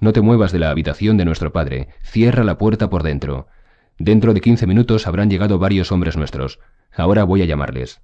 [0.00, 1.88] No te muevas de la habitación de nuestro padre.
[2.02, 3.46] Cierra la puerta por dentro.
[3.98, 6.58] Dentro de quince minutos habrán llegado varios hombres nuestros.
[6.92, 8.00] Ahora voy a llamarles.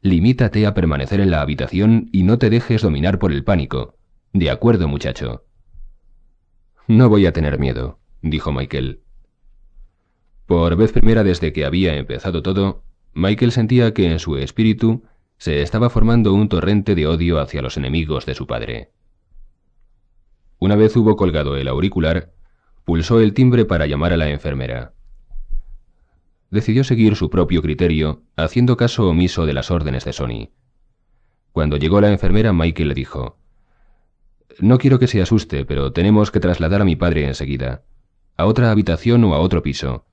[0.00, 3.96] Limítate a permanecer en la habitación y no te dejes dominar por el pánico.
[4.32, 5.44] De acuerdo, muchacho.
[6.88, 9.02] No voy a tener miedo, dijo Michael.
[10.46, 12.82] Por vez primera desde que había empezado todo,
[13.14, 15.04] Michael sentía que en su espíritu
[15.42, 18.92] se estaba formando un torrente de odio hacia los enemigos de su padre.
[20.60, 22.30] Una vez hubo colgado el auricular,
[22.84, 24.92] pulsó el timbre para llamar a la enfermera.
[26.52, 30.50] Decidió seguir su propio criterio, haciendo caso omiso de las órdenes de Sony.
[31.50, 33.36] Cuando llegó la enfermera, Michael le dijo,
[34.60, 37.82] No quiero que se asuste, pero tenemos que trasladar a mi padre enseguida,
[38.36, 40.06] a otra habitación o a otro piso.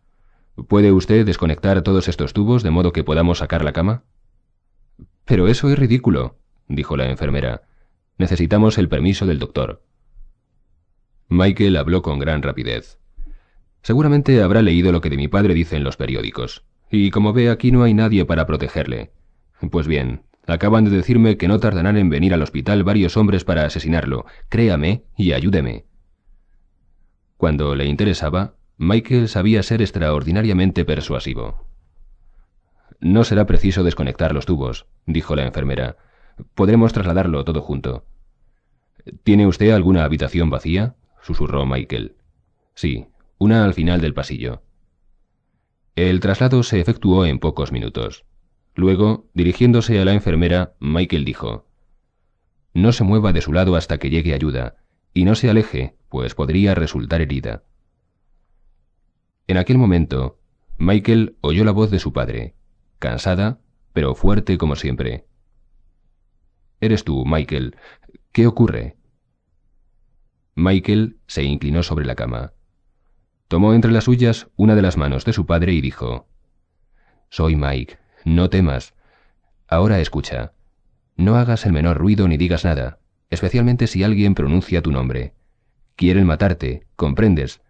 [0.68, 4.06] ¿Puede usted desconectar todos estos tubos de modo que podamos sacar la cama?
[5.30, 7.62] Pero eso es ridículo, dijo la enfermera.
[8.18, 9.84] Necesitamos el permiso del doctor.
[11.28, 12.98] Michael habló con gran rapidez.
[13.84, 17.72] Seguramente habrá leído lo que de mi padre dicen los periódicos, y como ve aquí
[17.72, 19.12] no hay nadie para protegerle.
[19.70, 23.66] Pues bien, acaban de decirme que no tardarán en venir al hospital varios hombres para
[23.66, 24.26] asesinarlo.
[24.50, 25.86] Créame y ayúdeme.
[27.38, 31.69] Cuando le interesaba, Michael sabía ser extraordinariamente persuasivo.
[33.00, 35.98] No será preciso desconectar los tubos, dijo la enfermera.
[36.56, 38.06] Podremos trasladarlo todo junto.
[39.24, 40.96] ¿Tiene usted alguna habitación vacía?
[41.22, 42.16] susurró Michael.
[42.74, 43.08] Sí,
[43.38, 44.64] una al final del pasillo.
[45.96, 48.26] El traslado se efectuó en pocos minutos.
[48.76, 51.68] Luego, dirigiéndose a la enfermera, Michael dijo,
[52.74, 54.78] No se mueva de su lado hasta que llegue ayuda,
[55.14, 57.64] y no se aleje, pues podría resultar herida.
[59.48, 60.40] En aquel momento,
[60.78, 62.56] Michael oyó la voz de su padre,
[63.00, 63.60] cansada,
[63.94, 65.26] pero fuerte como siempre.
[66.82, 67.76] Eres tú, Michael.
[68.32, 68.98] ¿Qué ocurre?
[70.56, 72.54] Michael se inclinó sobre la cama.
[73.48, 76.28] Tomó entre las suyas una de las manos de su padre y dijo,
[77.30, 78.94] Soy Mike, no temas.
[79.68, 80.54] Ahora escucha.
[81.16, 85.34] No hagas el menor ruido ni digas nada, especialmente si alguien pronuncia tu nombre.
[85.96, 87.62] Quieren matarte, comprendes,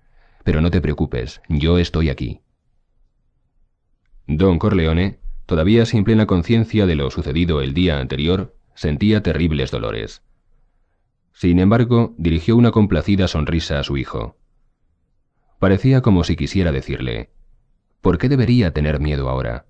[0.44, 2.42] pero no te preocupes, yo estoy aquí.
[4.32, 10.22] Don Corleone, todavía sin plena conciencia de lo sucedido el día anterior, sentía terribles dolores.
[11.34, 14.38] Sin embargo, dirigió una complacida sonrisa a su hijo.
[15.58, 17.32] Parecía como si quisiera decirle,
[18.02, 19.65] ¿por qué debería tener miedo ahora?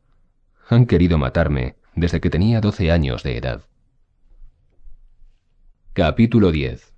[0.68, 3.62] Han querido matarme desde que tenía doce años de edad.
[5.94, 6.94] Capítulo 10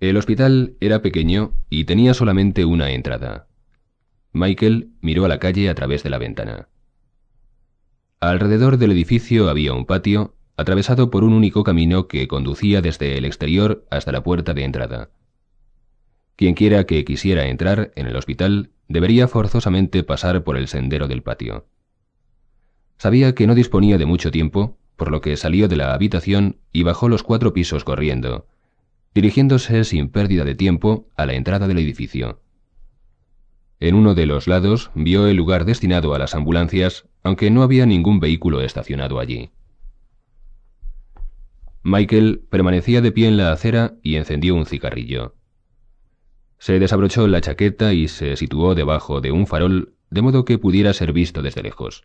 [0.00, 3.46] El hospital era pequeño y tenía solamente una entrada.
[4.32, 6.68] Michael miró a la calle a través de la ventana.
[8.20, 13.24] Alrededor del edificio había un patio atravesado por un único camino que conducía desde el
[13.24, 15.10] exterior hasta la puerta de entrada.
[16.36, 21.66] Quienquiera que quisiera entrar en el hospital debería forzosamente pasar por el sendero del patio.
[22.98, 26.82] Sabía que no disponía de mucho tiempo, por lo que salió de la habitación y
[26.82, 28.46] bajó los cuatro pisos corriendo,
[29.14, 32.40] dirigiéndose sin pérdida de tiempo a la entrada del edificio.
[33.80, 37.86] En uno de los lados vio el lugar destinado a las ambulancias, aunque no había
[37.86, 39.50] ningún vehículo estacionado allí.
[41.82, 45.34] Michael permanecía de pie en la acera y encendió un cigarrillo.
[46.58, 50.92] Se desabrochó la chaqueta y se situó debajo de un farol de modo que pudiera
[50.92, 52.04] ser visto desde lejos.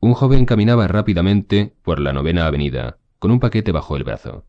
[0.00, 4.44] Un joven caminaba rápidamente por la novena avenida, con un paquete bajo el brazo.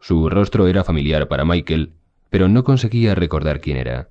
[0.00, 1.92] Su rostro era familiar para Michael,
[2.28, 4.10] pero no conseguía recordar quién era.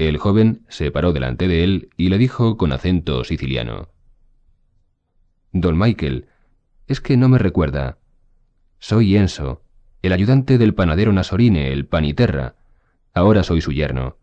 [0.00, 3.90] El joven se paró delante de él y le dijo con acento siciliano.
[5.52, 6.24] Don Michael,
[6.86, 7.98] es que no me recuerda.
[8.78, 9.62] Soy Enzo,
[10.00, 12.54] el ayudante del panadero Nasorine, el paniterra.
[13.12, 14.16] Ahora soy su yerno.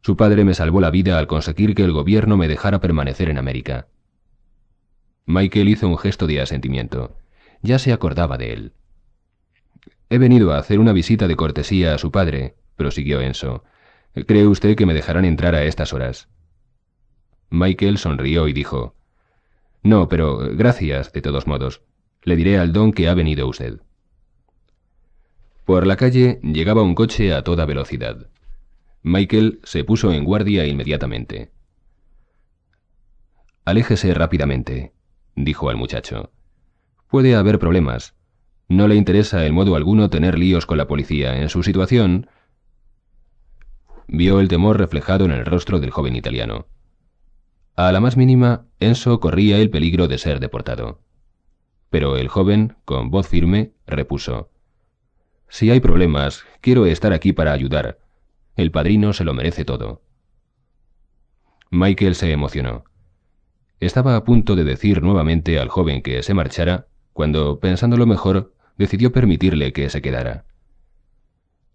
[0.00, 3.38] Su padre me salvó la vida al conseguir que el gobierno me dejara permanecer en
[3.38, 3.88] América.
[5.26, 7.18] Michael hizo un gesto de asentimiento.
[7.62, 8.72] Ya se acordaba de él.
[10.08, 13.64] He venido a hacer una visita de cortesía a su padre, prosiguió Enzo.
[14.14, 16.28] ¿Cree usted que me dejarán entrar a estas horas?
[17.50, 18.94] Michael sonrió y dijo,
[19.84, 21.82] no, pero gracias, de todos modos.
[22.22, 23.80] Le diré al don que ha venido usted.
[25.66, 28.28] Por la calle llegaba un coche a toda velocidad.
[29.02, 31.50] Michael se puso en guardia inmediatamente.
[33.66, 34.94] Aléjese rápidamente,
[35.36, 36.30] dijo al muchacho.
[37.10, 38.14] Puede haber problemas.
[38.68, 41.40] No le interesa en modo alguno tener líos con la policía.
[41.40, 42.28] En su situación...
[44.06, 46.66] Vio el temor reflejado en el rostro del joven italiano.
[47.76, 51.00] A la más mínima, Enzo corría el peligro de ser deportado.
[51.90, 54.50] Pero el joven, con voz firme, repuso.
[55.48, 57.98] Si hay problemas, quiero estar aquí para ayudar.
[58.56, 60.02] El padrino se lo merece todo.
[61.70, 62.84] Michael se emocionó.
[63.80, 69.12] Estaba a punto de decir nuevamente al joven que se marchara, cuando, pensándolo mejor, decidió
[69.12, 70.44] permitirle que se quedara.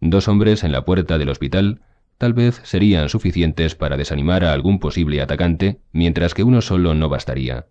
[0.01, 1.81] Dos hombres en la puerta del hospital
[2.19, 7.07] tal vez serían suficientes para desanimar a algún posible atacante, mientras que uno solo no
[7.07, 7.67] bastaría.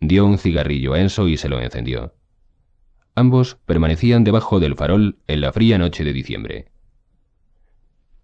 [0.00, 2.14] Dio un cigarrillo a Enzo y se lo encendió.
[3.16, 6.70] Ambos permanecían debajo del farol en la fría noche de diciembre.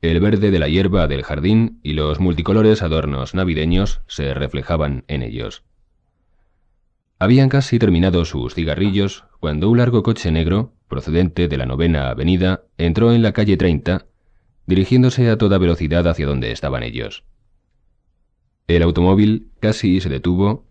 [0.00, 5.22] El verde de la hierba del jardín y los multicolores adornos navideños se reflejaban en
[5.22, 5.64] ellos.
[7.18, 12.62] Habían casi terminado sus cigarrillos cuando un largo coche negro, procedente de la novena avenida,
[12.78, 14.06] entró en la calle 30,
[14.66, 17.24] dirigiéndose a toda velocidad hacia donde estaban ellos.
[18.66, 20.66] El automóvil casi se detuvo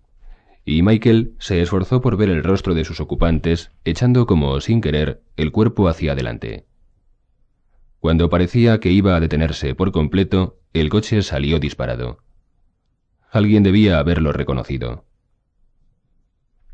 [0.66, 5.22] y Michael se esforzó por ver el rostro de sus ocupantes, echando como sin querer
[5.36, 6.66] el cuerpo hacia adelante.
[8.00, 12.18] Cuando parecía que iba a detenerse por completo, el coche salió disparado.
[13.30, 15.06] Alguien debía haberlo reconocido.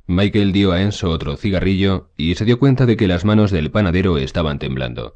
[0.08, 3.70] Michael dio a Enzo otro cigarrillo y se dio cuenta de que las manos del
[3.70, 5.16] panadero estaban temblando.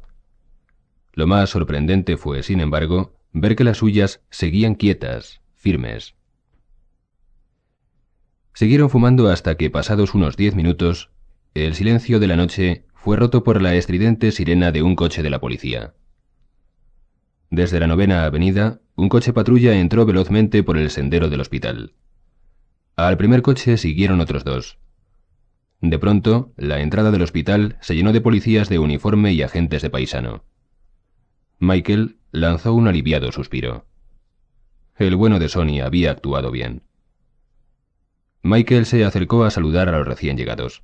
[1.14, 6.14] Lo más sorprendente fue, sin embargo, ver que las suyas seguían quietas, firmes.
[8.52, 11.10] Siguieron fumando hasta que, pasados unos diez minutos,
[11.54, 15.30] el silencio de la noche fue roto por la estridente sirena de un coche de
[15.30, 15.94] la policía.
[17.50, 21.94] Desde la novena avenida, un coche patrulla entró velozmente por el sendero del hospital.
[22.96, 24.78] Al primer coche siguieron otros dos.
[25.80, 29.90] De pronto, la entrada del hospital se llenó de policías de uniforme y agentes de
[29.90, 30.44] paisano.
[31.64, 33.86] Michael lanzó un aliviado suspiro.
[34.96, 36.82] El bueno de Sony había actuado bien.
[38.42, 40.82] Michael se acercó a saludar a los recién llegados.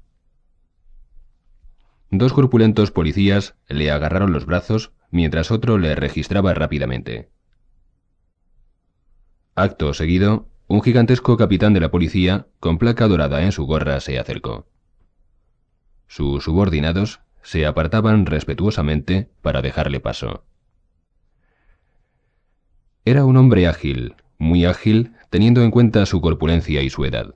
[2.10, 7.30] Dos corpulentos policías le agarraron los brazos mientras otro le registraba rápidamente.
[9.54, 14.18] Acto seguido, un gigantesco capitán de la policía, con placa dorada en su gorra, se
[14.18, 14.66] acercó.
[16.06, 20.44] Sus subordinados se apartaban respetuosamente para dejarle paso.
[23.04, 27.34] Era un hombre ágil, muy ágil, teniendo en cuenta su corpulencia y su edad.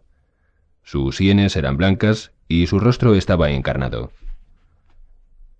[0.82, 4.12] Sus sienes eran blancas y su rostro estaba encarnado.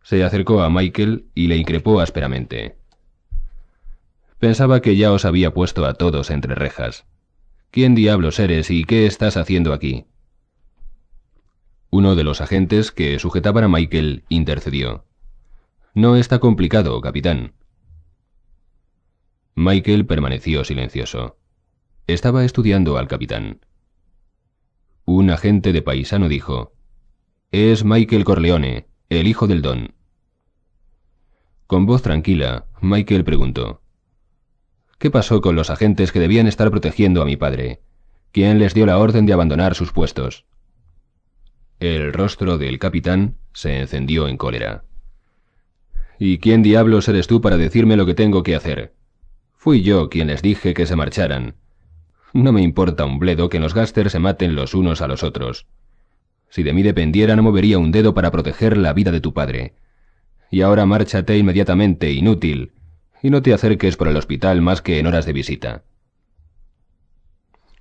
[0.02, 2.76] Se acercó a Michael y le increpó ásperamente.
[4.38, 7.06] Pensaba que ya os había puesto a todos entre rejas.
[7.70, 10.04] ¿Quién diablos eres y qué estás haciendo aquí?
[11.88, 15.06] Uno de los agentes que sujetaban a Michael intercedió.
[15.94, 17.54] No está complicado, capitán.
[19.56, 21.38] Michael permaneció silencioso.
[22.08, 23.60] Estaba estudiando al capitán.
[25.04, 26.72] Un agente de paisano dijo,
[27.52, 29.94] Es Michael Corleone, el hijo del don.
[31.68, 33.80] Con voz tranquila, Michael preguntó,
[34.98, 37.80] ¿Qué pasó con los agentes que debían estar protegiendo a mi padre?
[38.32, 40.46] ¿Quién les dio la orden de abandonar sus puestos?
[41.78, 44.84] El rostro del capitán se encendió en cólera.
[46.18, 48.94] ¿Y quién diablos eres tú para decirme lo que tengo que hacer?
[49.64, 51.54] Fui yo quien les dije que se marcharan,
[52.34, 55.66] no me importa un bledo que los Gaster se maten los unos a los otros.
[56.50, 59.72] Si de mí dependiera no movería un dedo para proteger la vida de tu padre.
[60.50, 62.72] Y ahora márchate inmediatamente, inútil,
[63.22, 65.84] y no te acerques por el hospital más que en horas de visita.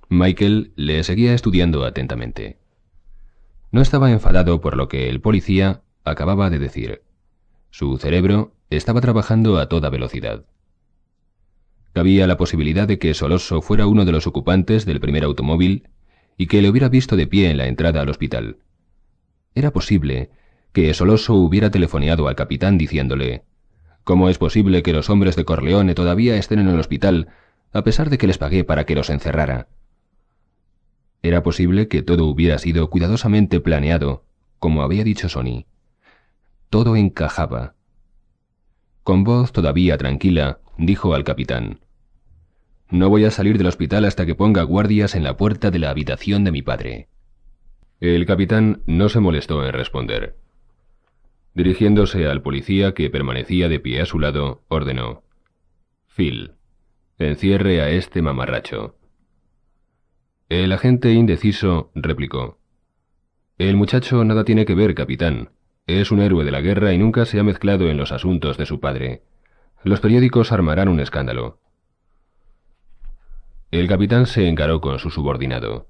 [0.08, 2.56] Michael le seguía estudiando atentamente.
[3.72, 7.02] No estaba enfadado por lo que el policía acababa de decir.
[7.68, 10.46] Su cerebro estaba trabajando a toda velocidad.
[11.94, 15.88] Cabía la posibilidad de que Soloso fuera uno de los ocupantes del primer automóvil
[16.36, 18.58] y que le hubiera visto de pie en la entrada al hospital.
[19.54, 20.30] Era posible
[20.72, 23.44] que Soloso hubiera telefoneado al capitán diciéndole
[24.02, 27.28] ¿Cómo es posible que los hombres de Corleone todavía estén en el hospital
[27.72, 29.68] a pesar de que les pagué para que los encerrara?
[31.22, 34.24] Era posible que todo hubiera sido cuidadosamente planeado,
[34.58, 35.64] como había dicho Sony.
[36.70, 37.76] Todo encajaba.
[39.04, 41.83] Con voz todavía tranquila, dijo al capitán.
[42.94, 45.90] No voy a salir del hospital hasta que ponga guardias en la puerta de la
[45.90, 47.08] habitación de mi padre.
[47.98, 50.36] El capitán no se molestó en responder.
[51.54, 55.24] Dirigiéndose al policía que permanecía de pie a su lado, ordenó.
[56.06, 56.52] Phil,
[57.18, 58.94] encierre a este mamarracho.
[60.48, 62.60] El agente indeciso replicó.
[63.58, 65.50] El muchacho nada tiene que ver, capitán.
[65.88, 68.66] Es un héroe de la guerra y nunca se ha mezclado en los asuntos de
[68.66, 69.24] su padre.
[69.82, 71.58] Los periódicos armarán un escándalo.
[73.74, 75.88] El capitán se encaró con su subordinado.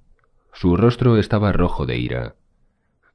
[0.55, 2.35] Su rostro estaba rojo de ira.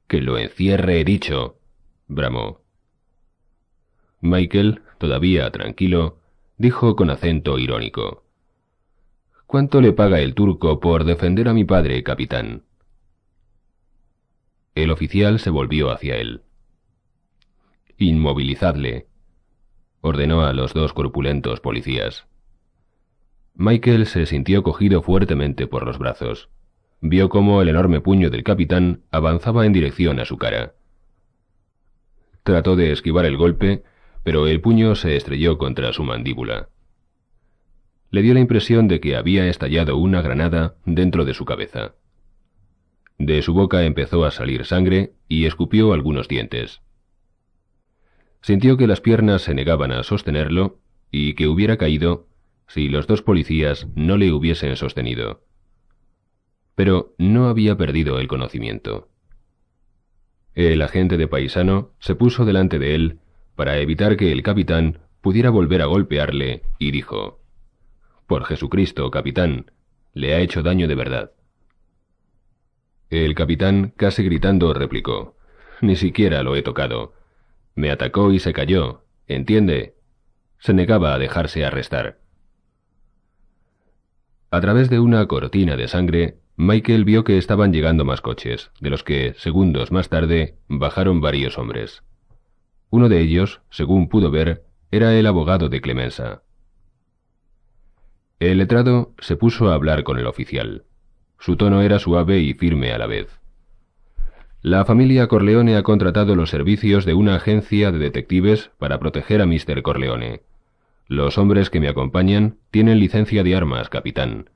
[0.06, 1.58] Que lo encierre, he dicho.
[2.06, 2.60] bramó.
[4.20, 6.18] Michael, todavía tranquilo,
[6.56, 8.22] dijo con acento irónico.
[9.48, 12.62] ¿Cuánto le paga el turco por defender a mi padre, capitán?
[14.76, 16.42] El oficial se volvió hacia él.
[17.98, 19.08] Inmovilizadle,
[20.00, 22.29] ordenó a los dos corpulentos policías.
[23.62, 26.48] Michael se sintió cogido fuertemente por los brazos.
[27.02, 30.72] Vio cómo el enorme puño del capitán avanzaba en dirección a su cara.
[32.42, 33.82] Trató de esquivar el golpe,
[34.22, 36.70] pero el puño se estrelló contra su mandíbula.
[38.10, 41.96] Le dio la impresión de que había estallado una granada dentro de su cabeza.
[43.18, 46.80] De su boca empezó a salir sangre y escupió algunos dientes.
[48.40, 50.78] Sintió que las piernas se negaban a sostenerlo
[51.10, 52.29] y que hubiera caído
[52.70, 55.42] si los dos policías no le hubiesen sostenido.
[56.76, 59.08] Pero no había perdido el conocimiento.
[60.54, 63.18] El agente de paisano se puso delante de él
[63.56, 67.40] para evitar que el capitán pudiera volver a golpearle y dijo,
[68.28, 69.72] Por Jesucristo, capitán,
[70.14, 71.32] le ha hecho daño de verdad.
[73.08, 75.36] El capitán, casi gritando, replicó,
[75.80, 77.14] Ni siquiera lo he tocado.
[77.74, 79.96] Me atacó y se cayó, ¿entiende?
[80.60, 82.19] Se negaba a dejarse arrestar.
[84.52, 88.90] A través de una cortina de sangre, Michael vio que estaban llegando más coches, de
[88.90, 92.02] los que, segundos más tarde, bajaron varios hombres.
[92.90, 96.42] Uno de ellos, según pudo ver, era el abogado de Clemenza.
[98.40, 100.84] El letrado se puso a hablar con el oficial.
[101.38, 103.40] Su tono era suave y firme a la vez.
[104.62, 109.46] La familia Corleone ha contratado los servicios de una agencia de detectives para proteger a
[109.46, 109.82] Mr.
[109.82, 110.42] Corleone.
[111.10, 114.50] Los hombres que me acompañan tienen licencia de armas, capitán.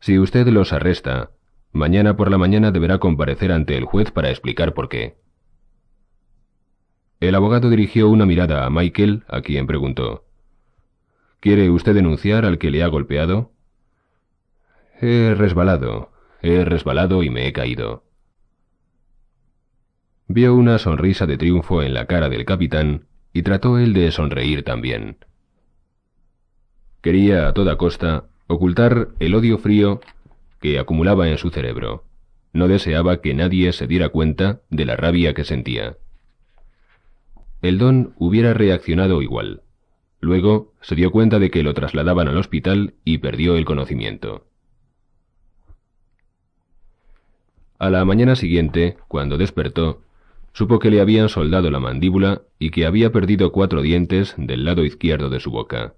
[0.00, 1.32] Si usted los arresta,
[1.72, 5.18] mañana por la mañana deberá comparecer ante el juez para explicar por qué.
[7.20, 10.24] El abogado dirigió una mirada a Michael, a quien preguntó.
[11.40, 13.52] ¿Quiere usted denunciar al que le ha golpeado?
[15.02, 18.04] He resbalado, he resbalado y me he caído.
[20.28, 24.64] Vio una sonrisa de triunfo en la cara del capitán y trató él de sonreír
[24.64, 25.18] también.
[27.04, 30.00] Quería a toda costa ocultar el odio frío
[30.58, 32.04] que acumulaba en su cerebro.
[32.54, 35.98] No deseaba que nadie se diera cuenta de la rabia que sentía.
[37.60, 39.64] El don hubiera reaccionado igual.
[40.20, 44.46] Luego se dio cuenta de que lo trasladaban al hospital y perdió el conocimiento.
[47.78, 50.00] A la mañana siguiente, cuando despertó,
[50.54, 54.86] supo que le habían soldado la mandíbula y que había perdido cuatro dientes del lado
[54.86, 55.96] izquierdo de su boca.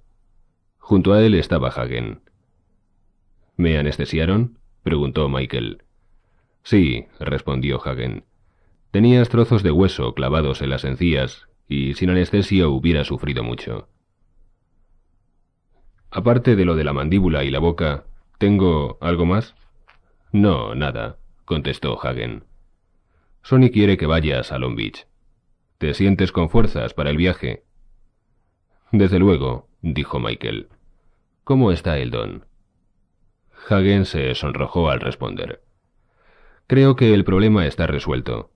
[0.89, 2.20] Junto a él estaba Hagen.
[3.57, 4.61] ¿Me anestesiaron?
[4.84, 5.82] preguntó Michael.
[6.62, 8.24] Sí, respondió Hagen.
[8.93, 13.89] Tenías trozos de hueso clavados en las encías y sin anestesia hubiera sufrido mucho.
[16.12, 18.05] Aparte de lo de la mandíbula y la boca,
[18.39, 19.57] ¿tengo algo más?
[20.30, 22.45] No, nada, contestó Hagen.
[23.43, 25.09] Sonny quiere que vayas a Long Beach.
[25.78, 27.64] ¿Te sientes con fuerzas para el viaje?
[28.93, 30.68] Desde luego, dijo Michael.
[31.47, 32.44] ¿Cómo está el don?
[33.68, 35.62] Hagen se sonrojó al responder.
[36.66, 38.51] Creo que el problema está resuelto.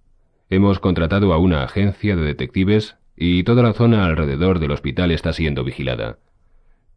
[0.49, 5.33] Hemos contratado a una agencia de detectives y toda la zona alrededor del hospital está
[5.33, 6.19] siendo vigilada.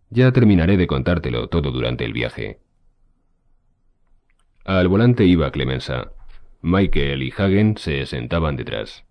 [0.09, 2.59] Ya terminaré de contártelo todo durante el viaje.
[4.65, 6.13] Al volante iba Clemenza.
[6.63, 9.05] Michael y Hagen se sentaban detrás.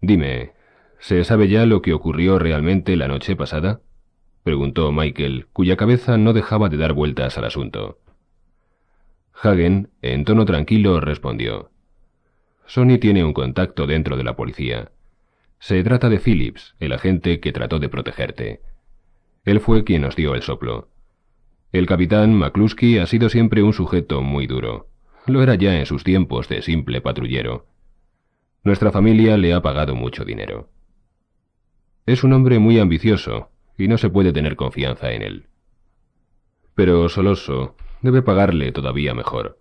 [0.00, 0.52] Dime,
[1.00, 3.82] ¿se sabe ya lo que ocurrió realmente la noche pasada?
[4.44, 7.98] Preguntó Michael, cuya cabeza no dejaba de dar vueltas al asunto.
[9.42, 11.70] Hagen, en tono tranquilo, respondió.
[12.66, 14.92] Sonny tiene un contacto dentro de la policía.
[15.58, 18.60] Se trata de Phillips, el agente que trató de protegerte.
[19.44, 20.88] Él fue quien nos dio el soplo.
[21.72, 24.88] El capitán McCluskey ha sido siempre un sujeto muy duro.
[25.26, 27.66] Lo era ya en sus tiempos de simple patrullero.
[28.62, 30.68] Nuestra familia le ha pagado mucho dinero.
[32.06, 35.46] Es un hombre muy ambicioso, y no se puede tener confianza en él.
[36.74, 39.58] Pero Soloso debe pagarle todavía mejor.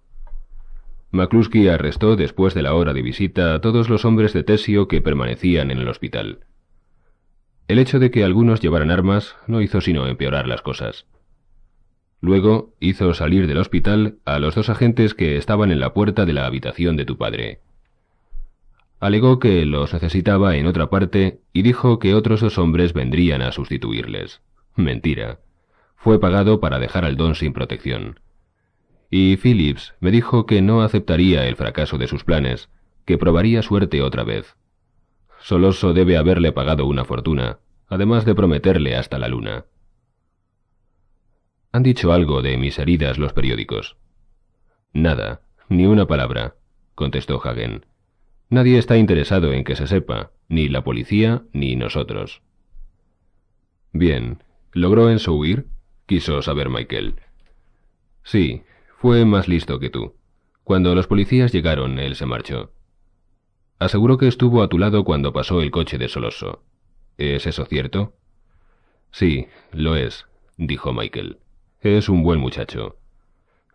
[1.11, 5.01] McCluskey arrestó después de la hora de visita a todos los hombres de Tesio que
[5.01, 6.39] permanecían en el hospital.
[7.67, 11.05] El hecho de que algunos llevaran armas no hizo sino empeorar las cosas.
[12.19, 16.33] Luego hizo salir del hospital a los dos agentes que estaban en la puerta de
[16.33, 17.61] la habitación de tu padre.
[19.03, 23.51] Alegó que los necesitaba en otra parte y dijo que otros dos hombres vendrían a
[23.51, 24.41] sustituirles.
[24.77, 25.39] Mentira.
[25.97, 28.21] Fue pagado para dejar al don sin protección.
[29.09, 32.69] Y Phillips me dijo que no aceptaría el fracaso de sus planes,
[33.03, 34.55] que probaría suerte otra vez.
[35.41, 39.65] Soloso debe haberle pagado una fortuna, además de prometerle hasta la luna.
[41.73, 43.97] Han dicho algo de mis heridas los periódicos.
[44.93, 46.55] Nada, ni una palabra,
[46.95, 47.83] contestó Hagen.
[48.53, 52.43] Nadie está interesado en que se sepa, ni la policía ni nosotros.
[53.91, 54.43] Bien,
[54.73, 55.65] ¿logró Enso huir?
[56.05, 57.15] quiso saber Michael.
[58.21, 58.61] Sí,
[58.99, 60.13] fue más listo que tú.
[60.63, 62.71] Cuando los policías llegaron, él se marchó.
[63.79, 66.63] Aseguró que estuvo a tu lado cuando pasó el coche de Soloso.
[67.17, 68.13] ¿Es eso cierto?
[69.09, 70.27] Sí, lo es,
[70.57, 71.39] dijo Michael.
[71.81, 72.99] Es un buen muchacho.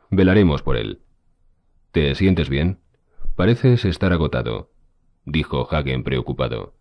[0.09, 1.01] Velaremos por él.
[1.91, 2.79] ¿Te sientes bien?
[3.39, 4.73] Pareces estar agotado,
[5.25, 6.75] dijo Hagen preocupado.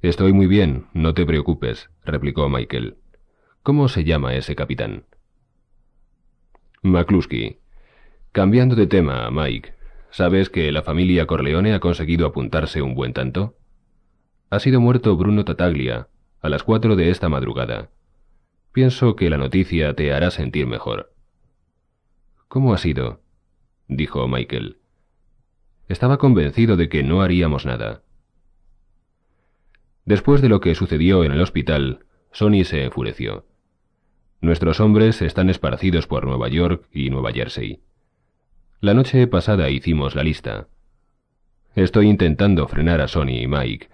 [0.00, 2.96] Estoy muy bien, no te preocupes, replicó Michael.
[3.62, 5.04] ¿Cómo se llama ese capitán?
[6.80, 7.58] McCluskey.
[8.32, 9.74] Cambiando de tema, Mike,
[10.08, 13.58] ¿sabes que la familia Corleone ha conseguido apuntarse un buen tanto?
[14.48, 16.08] Ha sido muerto Bruno Tataglia
[16.40, 17.90] a las cuatro de esta madrugada.
[18.72, 21.12] Pienso que la noticia te hará sentir mejor.
[22.48, 23.20] ¿Cómo ha sido?
[23.86, 24.79] dijo Michael.
[25.90, 28.02] Estaba convencido de que no haríamos nada.
[30.04, 33.44] Después de lo que sucedió en el hospital, Sonny se enfureció.
[34.40, 37.80] Nuestros hombres están esparcidos por Nueva York y Nueva Jersey.
[38.80, 40.68] La noche pasada hicimos la lista.
[41.74, 43.88] Estoy intentando frenar a Sonny y Mike.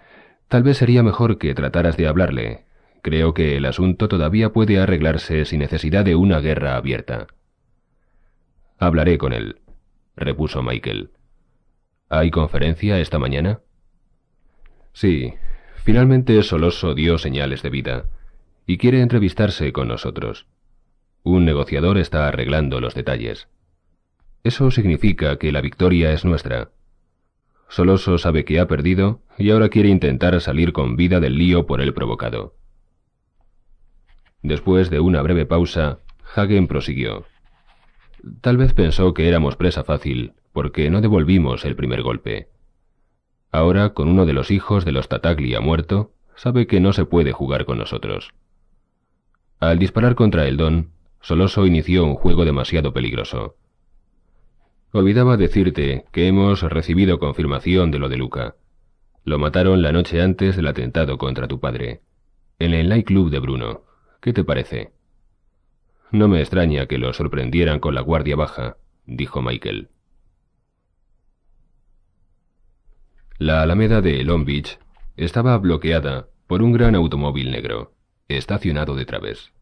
[0.49, 2.65] Tal vez sería mejor que trataras de hablarle.
[3.01, 7.25] Creo que el asunto todavía puede arreglarse sin necesidad de una guerra abierta.
[8.77, 9.61] Hablaré con él,
[10.15, 11.09] repuso Michael.
[12.09, 13.59] ¿Hay conferencia esta mañana?
[14.93, 15.33] Sí,
[15.83, 18.05] finalmente Soloso dio señales de vida
[18.65, 20.47] y quiere entrevistarse con nosotros.
[21.23, 23.49] Un negociador está arreglando los detalles.
[24.43, 26.69] Eso significa que la victoria es nuestra.
[27.67, 31.81] Soloso sabe que ha perdido y ahora quiere intentar salir con vida del lío por
[31.81, 32.55] él provocado.
[34.41, 35.99] Después de una breve pausa,
[36.33, 37.25] Hagen prosiguió.
[38.39, 42.47] Tal vez pensó que éramos presa fácil porque no devolvimos el primer golpe.
[43.51, 47.31] Ahora, con uno de los hijos de los Tataglia muerto, sabe que no se puede
[47.31, 48.33] jugar con nosotros.
[49.59, 53.55] Al disparar contra el Don, Soloso inició un juego demasiado peligroso.
[54.93, 58.55] Olvidaba decirte que hemos recibido confirmación de lo de Luca.
[59.25, 62.01] Lo mataron la noche antes del atentado contra tu padre,
[62.57, 63.83] en el nightclub de Bruno.
[64.21, 64.89] ¿Qué te parece?
[66.11, 69.89] No me extraña que lo sorprendieran con la guardia baja, dijo Michael.
[73.39, 74.79] La alameda de Long Beach
[75.15, 77.93] estaba bloqueada por un gran automóvil negro,
[78.27, 79.53] estacionado de través.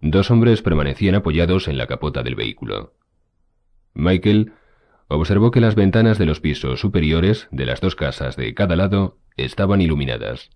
[0.00, 2.94] Dos hombres permanecían apoyados en la capota del vehículo.
[3.92, 4.52] Michael
[5.08, 9.18] observó que las ventanas de los pisos superiores de las dos casas de cada lado
[9.36, 10.48] estaban iluminadas.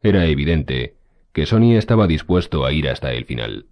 [0.00, 0.94] Era evidente
[1.32, 3.66] que Sonny estaba dispuesto a ir hasta el final.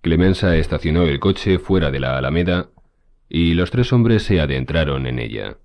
[0.00, 2.70] Clemenza estacionó el coche fuera de la alameda
[3.36, 5.58] y los tres hombres se adentraron en ella.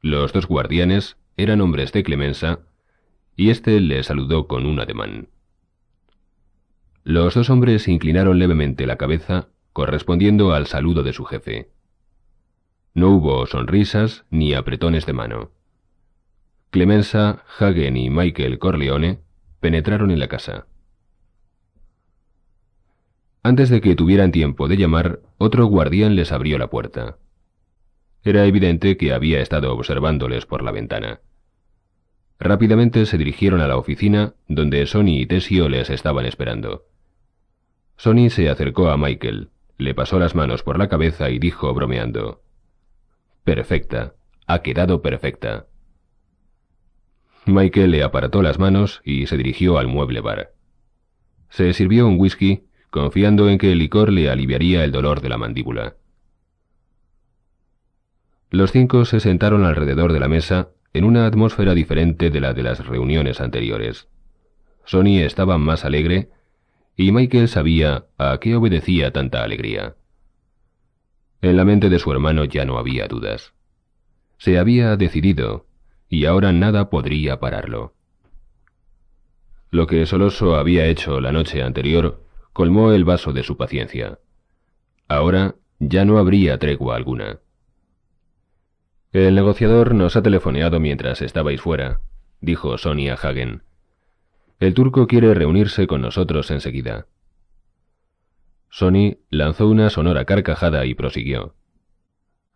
[0.00, 2.60] Los dos guardianes eran hombres de Clemenza,
[3.34, 5.26] y éste le saludó con un ademán.
[7.02, 11.68] Los dos hombres inclinaron levemente la cabeza, correspondiendo al saludo de su jefe.
[12.94, 15.50] No hubo sonrisas ni apretones de mano.
[16.70, 19.18] Clemenza, Hagen y Michael Corleone
[19.58, 20.68] penetraron en la casa.
[23.42, 27.18] Antes de que tuvieran tiempo de llamar, otro guardián les abrió la puerta.
[28.24, 31.20] Era evidente que había estado observándoles por la ventana.
[32.40, 36.86] Rápidamente se dirigieron a la oficina, donde Sonny y Tesio les estaban esperando.
[37.96, 42.42] Sonny se acercó a Michael, le pasó las manos por la cabeza y dijo bromeando,
[43.44, 44.14] Perfecta,
[44.46, 45.66] ha quedado perfecta.
[47.46, 50.52] Michael le apartó las manos y se dirigió al mueble bar.
[51.48, 55.38] Se sirvió un whisky confiando en que el licor le aliviaría el dolor de la
[55.38, 55.96] mandíbula.
[58.50, 62.62] Los cinco se sentaron alrededor de la mesa en una atmósfera diferente de la de
[62.62, 64.08] las reuniones anteriores.
[64.84, 66.30] Sonny estaba más alegre
[66.96, 69.96] y Michael sabía a qué obedecía tanta alegría.
[71.42, 73.52] En la mente de su hermano ya no había dudas.
[74.38, 75.66] Se había decidido
[76.08, 77.94] y ahora nada podría pararlo.
[79.70, 82.24] Lo que Soloso había hecho la noche anterior
[82.58, 84.18] colmó el vaso de su paciencia.
[85.06, 87.38] Ahora ya no habría tregua alguna.
[89.12, 92.00] El negociador nos ha telefoneado mientras estabais fuera,
[92.40, 93.62] dijo Sonia Hagen.
[94.58, 97.06] El turco quiere reunirse con nosotros enseguida.
[98.70, 101.54] Sony lanzó una sonora carcajada y prosiguió.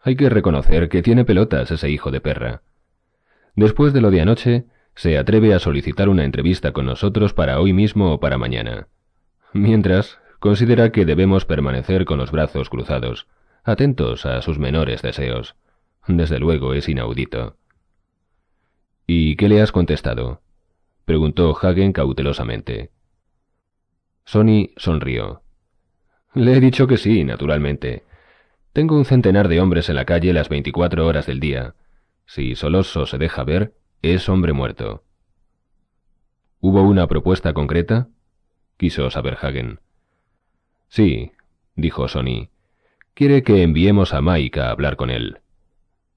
[0.00, 2.62] Hay que reconocer que tiene pelotas ese hijo de perra.
[3.54, 4.64] Después de lo de anoche,
[4.96, 8.88] se atreve a solicitar una entrevista con nosotros para hoy mismo o para mañana.
[9.52, 13.28] Mientras, considera que debemos permanecer con los brazos cruzados,
[13.64, 15.56] atentos a sus menores deseos.
[16.06, 17.56] Desde luego es inaudito.
[19.06, 20.42] ¿Y qué le has contestado?
[21.04, 22.90] preguntó Hagen cautelosamente.
[24.24, 25.42] Sony sonrió.
[26.34, 28.04] Le he dicho que sí, naturalmente.
[28.72, 31.74] Tengo un centenar de hombres en la calle las veinticuatro horas del día.
[32.24, 35.04] Si Soloso se deja ver, es hombre muerto.
[36.60, 38.08] ¿Hubo una propuesta concreta?
[38.82, 39.78] Quiso saber Hagen.
[40.88, 41.30] Sí,
[41.76, 42.48] dijo Sony.
[43.14, 45.38] Quiere que enviemos a Mike a hablar con él.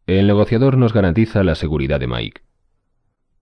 [0.08, 2.42] El negociador nos garantiza la seguridad de Mike.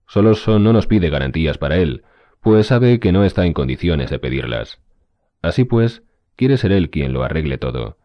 [0.08, 2.04] Soloso no nos pide garantías para él,
[2.42, 4.82] pues sabe que no está en condiciones de pedirlas.
[5.42, 6.04] Así pues,
[6.36, 7.96] quiere ser él quien lo arregle todo.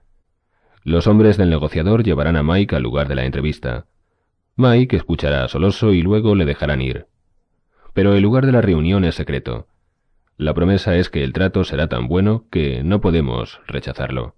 [0.85, 3.87] Los hombres del negociador llevarán a Mike al lugar de la entrevista.
[4.55, 7.07] Mike escuchará a Soloso y luego le dejarán ir.
[7.93, 9.67] Pero el lugar de la reunión es secreto.
[10.39, 14.37] La promesa es que el trato será tan bueno que no podemos rechazarlo.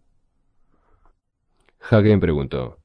[1.91, 2.79] Hagen preguntó.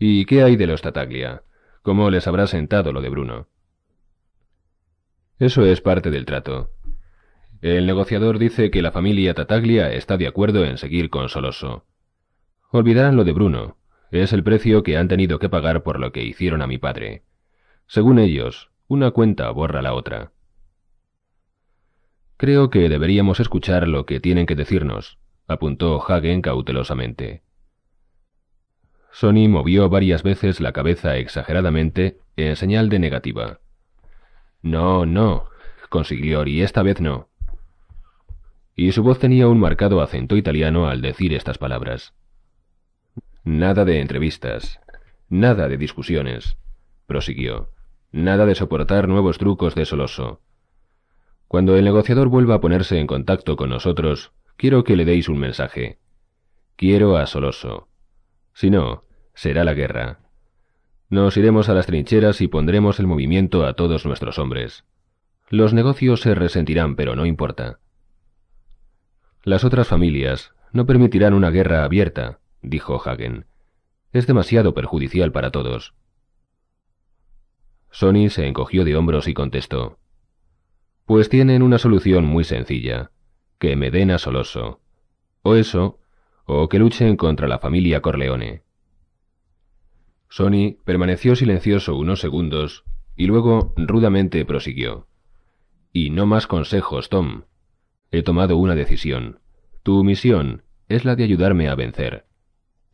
[0.00, 1.44] ¿Y qué hay de los Tataglia?
[1.82, 3.46] ¿Cómo les habrá sentado lo de Bruno?
[5.38, 6.70] Eso es parte del trato.
[7.62, 11.86] El negociador dice que la familia Tataglia está de acuerdo en seguir con Soloso.
[12.72, 13.76] Olvidarán lo de Bruno.
[14.10, 17.22] Es el precio que han tenido que pagar por lo que hicieron a mi padre.
[17.86, 20.33] Según ellos, una cuenta borra la otra.
[22.36, 27.42] Creo que deberíamos escuchar lo que tienen que decirnos, apuntó Hagen cautelosamente.
[29.12, 33.60] Sony movió varias veces la cabeza exageradamente en señal de negativa.
[34.60, 35.46] No, no,
[35.88, 37.28] consiguió, y esta vez no.
[38.74, 42.12] Y su voz tenía un marcado acento italiano al decir estas palabras.
[43.44, 44.80] Nada de entrevistas,
[45.28, 46.56] nada de discusiones,
[47.06, 47.70] prosiguió,
[48.10, 50.40] nada de soportar nuevos trucos de Soloso.
[51.48, 55.38] Cuando el negociador vuelva a ponerse en contacto con nosotros, quiero que le deis un
[55.38, 55.98] mensaje.
[56.76, 57.88] Quiero a Soloso.
[58.52, 60.20] Si no, será la guerra.
[61.08, 64.84] Nos iremos a las trincheras y pondremos el movimiento a todos nuestros hombres.
[65.48, 67.78] Los negocios se resentirán, pero no importa.
[69.44, 73.46] Las otras familias no permitirán una guerra abierta, dijo Hagen.
[74.12, 75.94] Es demasiado perjudicial para todos.
[77.90, 79.98] Sony se encogió de hombros y contestó.
[81.06, 83.10] Pues tienen una solución muy sencilla,
[83.58, 84.80] que me den a Soloso.
[85.42, 85.98] O eso,
[86.46, 88.62] o que luchen contra la familia Corleone.
[90.30, 92.84] Sony permaneció silencioso unos segundos
[93.16, 95.06] y luego rudamente prosiguió.
[95.92, 97.42] Y no más consejos, Tom.
[98.10, 99.40] He tomado una decisión.
[99.82, 102.26] Tu misión es la de ayudarme a vencer.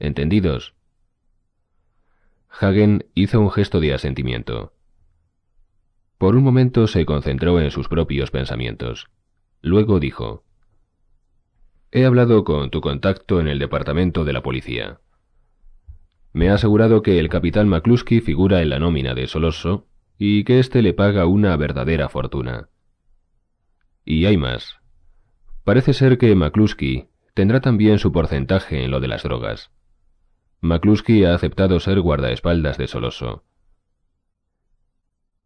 [0.01, 0.75] ¿Entendidos?
[2.49, 4.73] Hagen hizo un gesto de asentimiento.
[6.21, 9.09] Por un momento se concentró en sus propios pensamientos.
[9.63, 10.45] Luego dijo,
[11.93, 15.01] He hablado con tu contacto en el departamento de la policía.
[16.35, 19.87] Me ha asegurado que el capitán McCluskey figura en la nómina de Soloso
[20.19, 22.69] y que éste le paga una verdadera fortuna.
[24.05, 24.77] Y hay más.
[25.65, 29.71] Parece ser que McCluskey tendrá también su porcentaje en lo de las drogas.
[30.61, 33.43] McCluskey ha aceptado ser guardaespaldas de Soloso.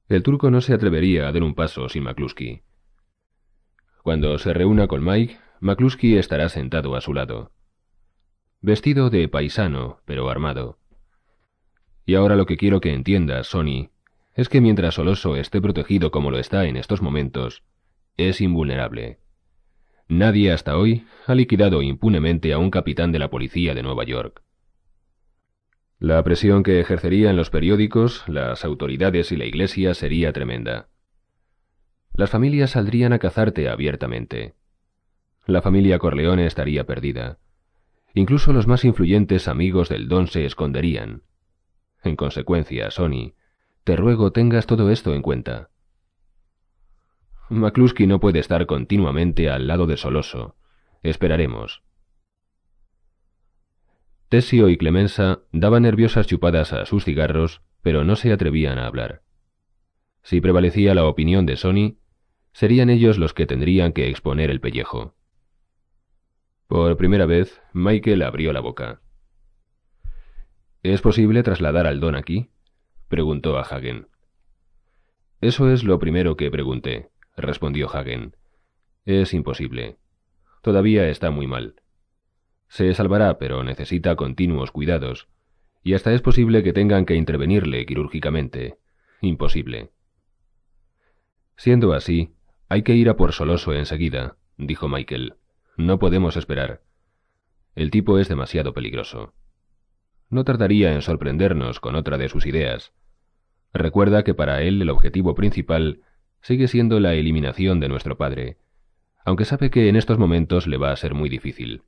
[0.08, 2.62] El turco no se atrevería a dar un paso sin McCluskey.
[4.02, 7.54] Cuando se reúna con Mike, McCluskey estará sentado a su lado
[8.64, 10.78] vestido de paisano, pero armado.
[12.06, 13.90] Y ahora lo que quiero que entiendas, Sony,
[14.34, 17.62] es que mientras Soloso esté protegido como lo está en estos momentos,
[18.16, 19.18] es invulnerable.
[20.08, 24.42] Nadie hasta hoy ha liquidado impunemente a un capitán de la policía de Nueva York.
[25.98, 30.88] La presión que ejercería en los periódicos, las autoridades y la Iglesia sería tremenda.
[32.14, 34.54] Las familias saldrían a cazarte abiertamente.
[35.46, 37.38] La familia Corleone estaría perdida.
[38.14, 41.22] Incluso los más influyentes amigos del don se esconderían.
[42.02, 43.34] En consecuencia, Sony,
[43.82, 45.70] te ruego tengas todo esto en cuenta.
[47.50, 50.56] McCluskey no puede estar continuamente al lado de Soloso.
[51.02, 51.82] Esperaremos.
[54.34, 59.22] Tessio y Clemenza daban nerviosas chupadas a sus cigarros, pero no se atrevían a hablar.
[60.24, 61.98] Si prevalecía la opinión de Sony,
[62.50, 65.14] serían ellos los que tendrían que exponer el pellejo.
[66.66, 69.02] Por primera vez, Michael abrió la boca.
[70.82, 72.50] ¿Es posible trasladar al don aquí?
[73.06, 74.08] preguntó a Hagen.
[75.40, 78.34] Eso es lo primero que pregunté, respondió Hagen.
[79.04, 79.98] Es imposible.
[80.60, 81.76] Todavía está muy mal.
[82.68, 85.28] Se salvará, pero necesita continuos cuidados,
[85.82, 88.78] y hasta es posible que tengan que intervenirle quirúrgicamente.
[89.20, 89.90] Imposible.
[91.56, 92.34] Siendo así,
[92.68, 95.34] hay que ir a por Soloso enseguida, dijo Michael.
[95.76, 96.82] No podemos esperar.
[97.74, 99.34] El tipo es demasiado peligroso.
[100.30, 102.92] No tardaría en sorprendernos con otra de sus ideas.
[103.72, 106.00] Recuerda que para él el objetivo principal
[106.40, 108.58] sigue siendo la eliminación de nuestro padre,
[109.24, 111.82] aunque sabe que en estos momentos le va a ser muy difícil.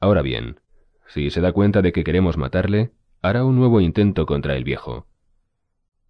[0.00, 0.60] Ahora bien,
[1.06, 5.06] si se da cuenta de que queremos matarle, hará un nuevo intento contra el viejo.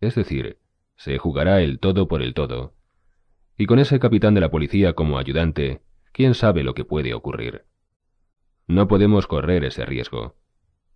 [0.01, 0.59] Es decir,
[0.97, 2.75] se jugará el todo por el todo.
[3.59, 5.83] Y con ese capitán de la policía como ayudante,
[6.13, 7.65] quién sabe lo que puede ocurrir.
[8.67, 10.37] No podemos correr ese riesgo.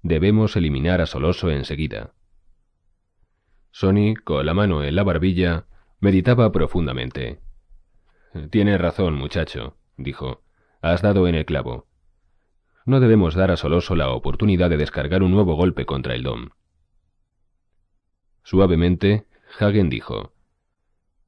[0.03, 2.13] Debemos eliminar a Soloso enseguida.
[3.73, 5.67] Sony, con la mano en la barbilla,
[5.99, 7.41] meditaba profundamente.
[8.51, 10.45] Tienes razón, muchacho, dijo.
[10.81, 11.89] Has dado en el clavo.
[12.87, 16.51] No debemos dar a Soloso la oportunidad de descargar un nuevo golpe contra el Dom.
[18.43, 19.25] Suavemente,
[19.59, 20.35] Hagen dijo,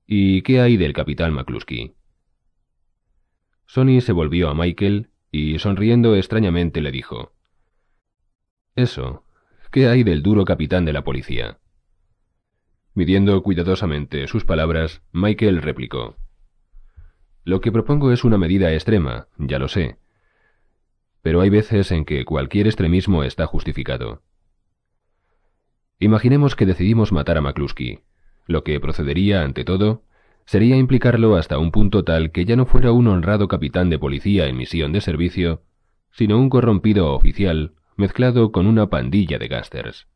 [0.06, 1.94] ¿Y qué hay del capitán McCluskey?
[3.64, 7.32] Sony se volvió a Michael y, sonriendo extrañamente, le dijo,
[8.74, 9.24] Eso,
[9.72, 11.58] ¿qué hay del duro capitán de la policía?
[12.94, 16.16] Midiendo cuidadosamente sus palabras, Michael replicó,
[17.44, 19.98] Lo que propongo es una medida extrema, ya lo sé,
[21.26, 24.22] pero hay veces en que cualquier extremismo está justificado.
[25.98, 27.98] Imaginemos que decidimos matar a McCluskey.
[28.46, 30.04] Lo que procedería, ante todo,
[30.44, 34.46] sería implicarlo hasta un punto tal que ya no fuera un honrado capitán de policía
[34.46, 35.64] en misión de servicio,
[36.12, 40.06] sino un corrompido oficial mezclado con una pandilla de gásters.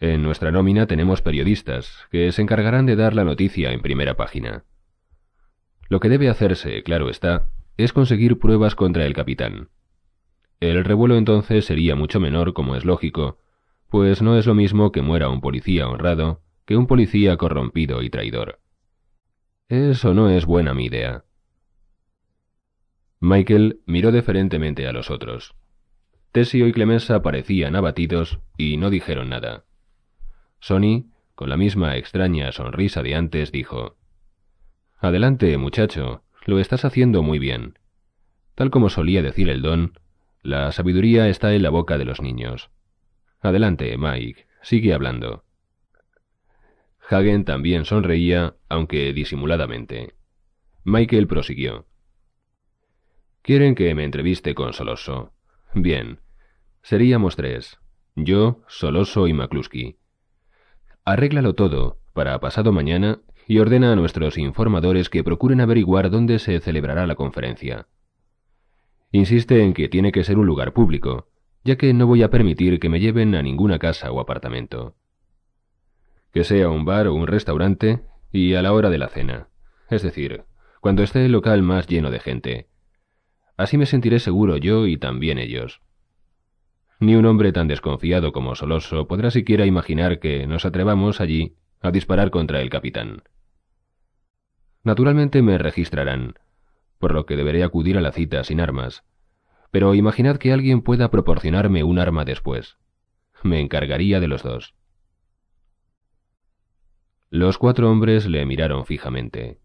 [0.00, 4.64] En nuestra nómina tenemos periodistas que se encargarán de dar la noticia en primera página.
[5.90, 9.70] Lo que debe hacerse, claro está, es conseguir pruebas contra el capitán.
[10.60, 13.38] El revuelo entonces sería mucho menor, como es lógico,
[13.88, 18.10] pues no es lo mismo que muera un policía honrado que un policía corrompido y
[18.10, 18.60] traidor.
[19.70, 21.24] Eso no es buena mi idea.
[23.20, 25.54] Michael miró deferentemente a los otros.
[26.30, 29.64] Tesio y Clemenza parecían abatidos y no dijeron nada.
[30.60, 33.96] Sony, con la misma extraña sonrisa de antes, dijo
[34.98, 37.78] Adelante, muchacho, lo estás haciendo muy bien.
[38.54, 39.92] Tal como solía decir el don,
[40.40, 42.70] la sabiduría está en la boca de los niños.
[43.42, 45.44] Adelante, Mike, sigue hablando.
[47.06, 50.14] Hagen también sonreía, aunque disimuladamente.
[50.84, 51.86] Michael prosiguió.
[53.42, 55.34] Quieren que me entreviste con Soloso.
[55.74, 56.20] Bien.
[56.80, 57.78] Seríamos tres.
[58.16, 59.98] Yo, Soloso y McCluskey.
[61.04, 66.60] Arréglalo todo, para pasado mañana, y ordena a nuestros informadores que procuren averiguar dónde se
[66.60, 67.88] celebrará la conferencia.
[69.10, 71.28] Insiste en que tiene que ser un lugar público,
[71.64, 74.96] ya que no voy a permitir que me lleven a ninguna casa o apartamento.
[76.30, 79.48] Que sea un bar o un restaurante y a la hora de la cena,
[79.88, 80.44] es decir,
[80.82, 82.68] cuando esté el local más lleno de gente.
[83.56, 85.80] Así me sentiré seguro yo y también ellos.
[87.00, 91.90] Ni un hombre tan desconfiado como Soloso podrá siquiera imaginar que nos atrevamos allí a
[91.90, 93.22] disparar contra el capitán.
[94.84, 96.34] Naturalmente me registrarán,
[96.98, 99.04] por lo que deberé acudir a la cita sin armas.
[99.70, 102.78] Pero imaginad que alguien pueda proporcionarme un arma después.
[103.42, 104.74] Me encargaría de los dos.
[107.30, 109.60] Los cuatro hombres le miraron fijamente.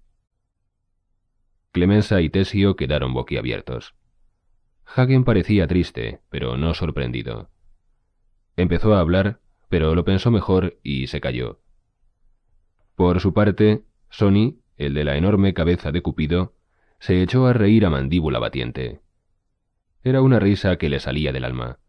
[1.71, 3.95] Clemenza y Tesio quedaron boquiabiertos.
[4.85, 7.49] Hagen parecía triste, pero no sorprendido.
[8.57, 9.39] Empezó a hablar,
[9.69, 11.61] pero lo pensó mejor y se calló.
[12.95, 16.53] Por su parte, Sony el de la enorme cabeza de Cupido,
[16.99, 19.01] se echó a reír a mandíbula batiente.
[20.03, 21.79] Era una risa que le salía del alma.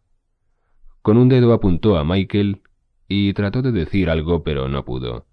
[1.03, 2.63] Con un dedo apuntó a Michael
[3.09, 5.27] y trató de decir algo, pero no pudo.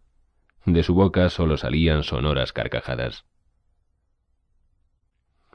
[0.66, 3.26] De su boca solo salían sonoras carcajadas.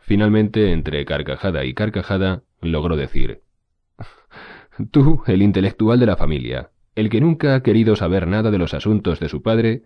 [0.00, 3.42] Finalmente, entre carcajada y carcajada, logró decir
[4.90, 8.74] Tú, el intelectual de la familia, el que nunca ha querido saber nada de los
[8.74, 9.84] asuntos de su padre,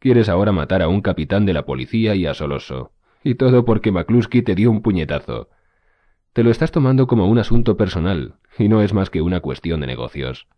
[0.00, 2.92] Quieres ahora matar a un capitán de la policía y a Soloso.
[3.22, 5.50] Y todo porque McCluskey te dio un puñetazo.
[6.32, 9.80] Te lo estás tomando como un asunto personal, y no es más que una cuestión
[9.80, 10.48] de negocios.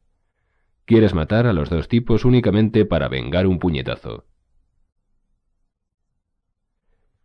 [0.84, 4.26] Quieres matar a los dos tipos únicamente para vengar un puñetazo.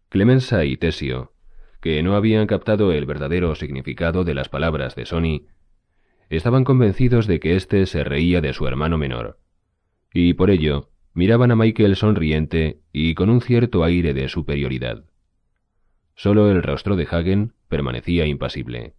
[0.09, 1.33] Clemenza y Tesio,
[1.81, 5.45] que no habían captado el verdadero significado de las palabras de Sony,
[6.29, 9.39] estaban convencidos de que éste se reía de su hermano menor,
[10.13, 15.03] y por ello miraban a Michael sonriente y con un cierto aire de superioridad.
[16.13, 18.93] Solo el rostro de Hagen permanecía impasible.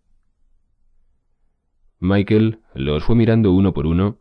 [2.01, 4.19] Michael los fue mirando uno por uno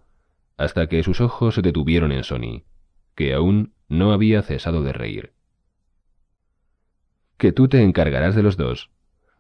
[0.58, 2.66] hasta que sus ojos se detuvieron en Sony,
[3.16, 5.34] que aún no había cesado de reír.
[7.40, 8.92] Que tú te encargarás de los dos,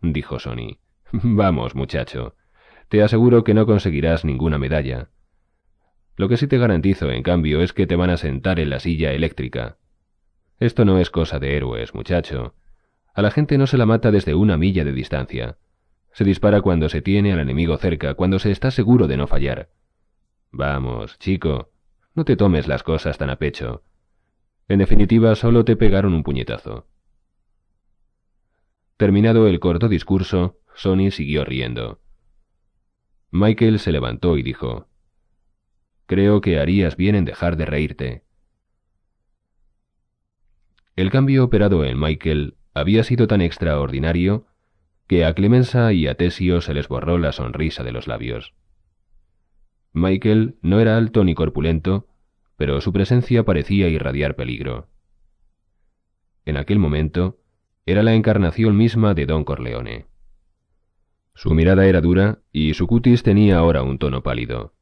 [0.02, 0.80] dijo Sony.
[1.12, 2.34] Vamos, muchacho,
[2.90, 5.12] te aseguro que no conseguirás ninguna medalla.
[6.18, 8.80] Lo que sí te garantizo, en cambio, es que te van a sentar en la
[8.80, 9.78] silla eléctrica.
[10.60, 12.56] Esto no es cosa de héroes, muchacho.
[13.14, 15.58] A la gente no se la mata desde una milla de distancia.
[16.14, 19.70] Se dispara cuando se tiene al enemigo cerca, cuando se está seguro de no fallar.
[20.52, 21.70] Vamos, chico,
[22.16, 23.84] no te tomes las cosas tan a pecho.
[24.68, 26.88] En definitiva, solo te pegaron un puñetazo.
[28.98, 32.00] Terminado el corto discurso, Sony siguió riendo.
[33.30, 34.88] Michael se levantó y dijo,
[36.08, 38.24] Creo que harías bien en dejar de reírte.
[40.96, 44.48] El cambio operado en Michael había sido tan extraordinario
[45.06, 48.54] que a Clemenza y a Tesio se les borró la sonrisa de los labios.
[49.94, 52.08] Michael no era alto ni corpulento,
[52.56, 54.88] pero su presencia parecía irradiar peligro.
[56.46, 57.38] En aquel momento,
[57.86, 60.06] era la encarnación misma de Don Corleone.
[61.36, 64.77] Su mirada era dura y su cutis tenía ahora un tono pálido.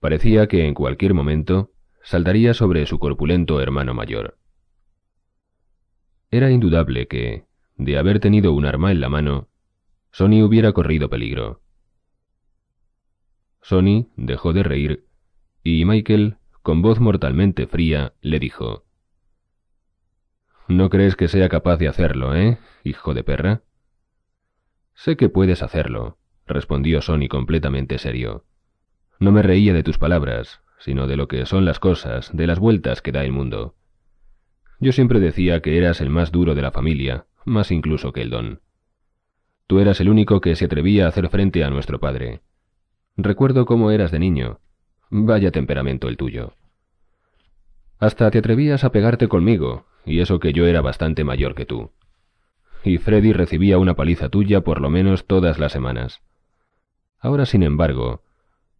[0.00, 1.72] Parecía que en cualquier momento
[2.02, 4.38] saltaría sobre su corpulento hermano mayor.
[6.30, 7.44] Era indudable que,
[7.76, 9.48] de haber tenido un arma en la mano,
[10.10, 11.62] Sony hubiera corrido peligro.
[13.62, 15.08] Sony dejó de reír
[15.62, 18.84] y Michael, con voz mortalmente fría, le dijo
[20.68, 23.62] ¿No crees que sea capaz de hacerlo, eh, hijo de perra?
[24.94, 28.44] Sé que puedes hacerlo, respondió Sony completamente serio.
[29.18, 32.58] No me reía de tus palabras, sino de lo que son las cosas, de las
[32.58, 33.74] vueltas que da el mundo.
[34.80, 38.30] Yo siempre decía que eras el más duro de la familia, más incluso que el
[38.30, 38.60] don.
[39.66, 42.42] Tú eras el único que se atrevía a hacer frente a nuestro padre.
[43.16, 44.60] Recuerdo cómo eras de niño.
[45.10, 46.54] Vaya temperamento el tuyo.
[47.98, 51.90] Hasta te atrevías a pegarte conmigo, y eso que yo era bastante mayor que tú.
[52.84, 56.22] Y Freddy recibía una paliza tuya por lo menos todas las semanas.
[57.18, 58.22] Ahora, sin embargo,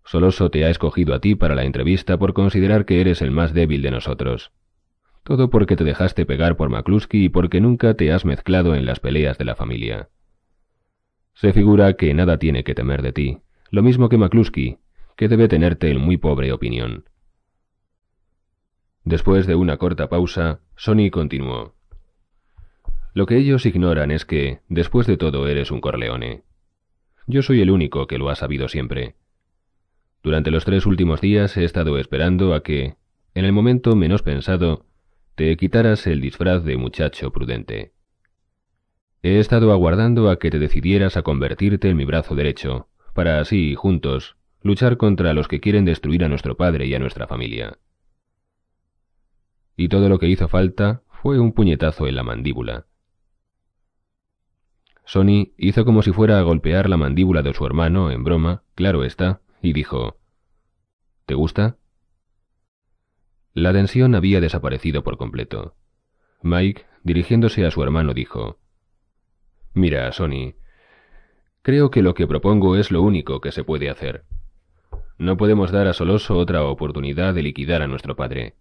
[0.09, 3.53] Soloso te ha escogido a ti para la entrevista por considerar que eres el más
[3.53, 4.53] débil de nosotros.
[5.23, 9.01] Todo porque te dejaste pegar por McCluskey y porque nunca te has mezclado en las
[9.01, 10.09] peleas de la familia.
[11.35, 13.39] Se figura que nada tiene que temer de ti,
[13.71, 14.79] lo mismo que McCluskey,
[15.15, 17.05] que debe tenerte en muy pobre opinión.
[19.05, 21.75] Después de una corta pausa, Sony continuó.
[23.13, 26.45] Lo que ellos ignoran es que, después de todo, eres un Corleone.
[27.27, 29.15] Yo soy el único que lo ha sabido siempre.
[30.23, 32.97] Durante los tres últimos días he estado esperando a que,
[33.35, 34.87] en el momento menos pensado,
[35.35, 37.93] te quitaras el disfraz de muchacho prudente.
[39.23, 43.75] He estado aguardando a que te decidieras a convertirte en mi brazo derecho, para así,
[43.75, 47.79] juntos, luchar contra los que quieren destruir a nuestro padre y a nuestra familia
[49.79, 52.87] y todo lo que hizo falta fue un puñetazo en la mandíbula.
[55.05, 59.05] Sony hizo como si fuera a golpear la mandíbula de su hermano, en broma, claro
[59.05, 60.17] está, y dijo,
[61.27, 61.77] ¿Te gusta?
[63.55, 65.75] La tensión había desaparecido por completo.
[66.43, 68.59] Mike, dirigiéndose a su hermano, dijo,
[69.75, 70.55] Mira, Sony,
[71.63, 74.25] creo que lo que propongo es lo único que se puede hacer.
[75.19, 78.55] No podemos dar a Soloso otra oportunidad de liquidar a nuestro padre.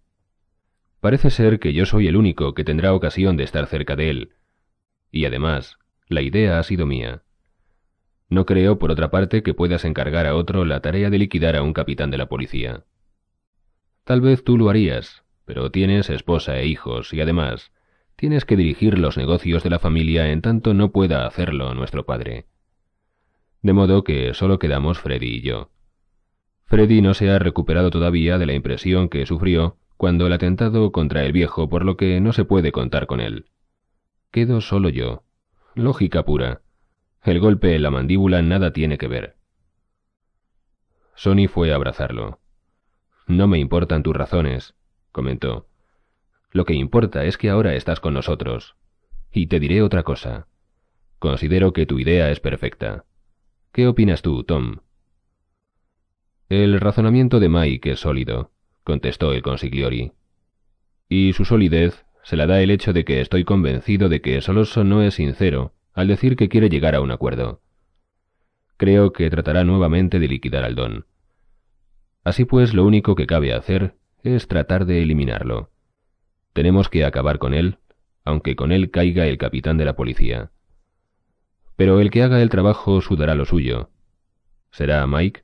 [1.00, 4.32] Parece ser que yo soy el único que tendrá ocasión de estar cerca de él.
[5.12, 5.78] Y además,
[6.08, 7.22] la idea ha sido mía.
[8.28, 11.62] No creo, por otra parte, que puedas encargar a otro la tarea de liquidar a
[11.62, 12.84] un capitán de la policía.
[14.04, 17.72] Tal vez tú lo harías, pero tienes esposa e hijos, y además,
[18.16, 22.46] tienes que dirigir los negocios de la familia en tanto no pueda hacerlo nuestro padre.
[23.62, 25.70] De modo que solo quedamos Freddy y yo.
[26.66, 31.24] Freddy no se ha recuperado todavía de la impresión que sufrió cuando el atentado contra
[31.24, 33.46] el viejo, por lo que no se puede contar con él.
[34.30, 35.24] Quedo solo yo.
[35.74, 36.60] Lógica pura.
[37.22, 39.36] El golpe en la mandíbula nada tiene que ver.
[41.14, 42.38] Sony fue a abrazarlo.
[43.26, 44.74] No me importan tus razones,
[45.12, 45.66] comentó.
[46.50, 48.76] Lo que importa es que ahora estás con nosotros.
[49.32, 50.46] Y te diré otra cosa.
[51.18, 53.04] Considero que tu idea es perfecta.
[53.72, 54.76] ¿Qué opinas tú, Tom?
[56.48, 58.52] El razonamiento de Mike es sólido
[58.88, 60.12] contestó el consigliori.
[61.10, 64.82] Y su solidez se la da el hecho de que estoy convencido de que Soloso
[64.82, 67.60] no es sincero al decir que quiere llegar a un acuerdo.
[68.76, 71.06] Creo que tratará nuevamente de liquidar al don.
[72.22, 75.72] Así pues, lo único que cabe hacer es tratar de eliminarlo.
[76.52, 77.78] Tenemos que acabar con él,
[78.24, 80.52] aunque con él caiga el capitán de la policía.
[81.74, 83.90] Pero el que haga el trabajo sudará lo suyo.
[84.70, 85.42] ¿Será Mike?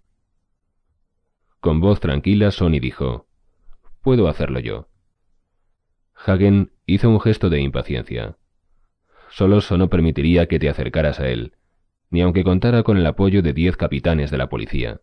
[1.58, 3.26] Con voz tranquila, Sonny dijo,
[4.02, 4.86] Puedo hacerlo yo.
[6.14, 8.36] Hagen hizo un gesto de impaciencia.
[9.34, 11.54] Soloso no permitiría que te acercaras a él,
[12.08, 15.00] ni aunque contara con el apoyo de diez capitanes de la policía.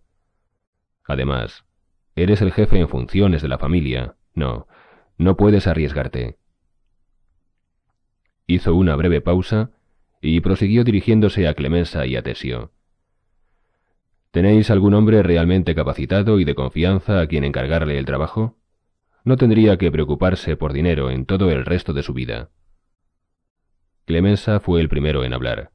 [1.04, 1.66] Además,
[2.16, 4.16] eres el jefe en funciones de la familia.
[4.34, 4.68] No,
[5.18, 6.38] no puedes arriesgarte.
[8.48, 9.72] Hizo una breve pausa
[10.22, 12.72] y prosiguió dirigiéndose a Clemensa y a Tesio.
[14.32, 18.56] ¿Tenéis algún hombre realmente capacitado y de confianza a quien encargarle el trabajo?
[19.26, 22.50] No tendría que preocuparse por dinero en todo el resto de su vida.
[24.06, 25.72] Clemensa fue el primero en hablar.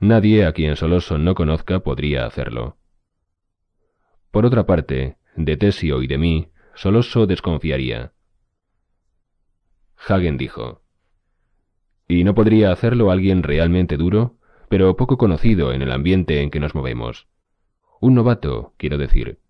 [0.00, 2.76] Nadie a quien Soloso no conozca podría hacerlo.
[4.30, 8.12] Por otra parte, de Tesio y de mí, Soloso desconfiaría.
[10.06, 10.82] Hagen dijo,
[12.06, 14.36] ¿Y no podría hacerlo alguien realmente duro,
[14.68, 17.26] pero poco conocido en el ambiente en que nos movemos?
[18.00, 19.40] Un novato, quiero decir.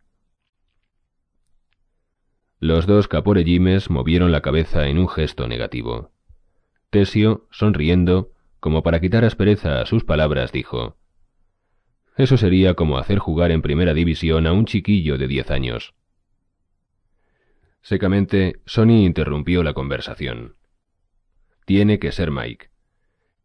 [2.60, 6.10] Los dos caporegimes movieron la cabeza en un gesto negativo.
[6.90, 10.96] Tesio, sonriendo, como para quitar aspereza a sus palabras, dijo,
[12.16, 15.94] Eso sería como hacer jugar en primera división a un chiquillo de diez años.
[17.82, 20.56] Secamente, Sonny interrumpió la conversación.
[21.66, 22.70] Tiene que ser Mike.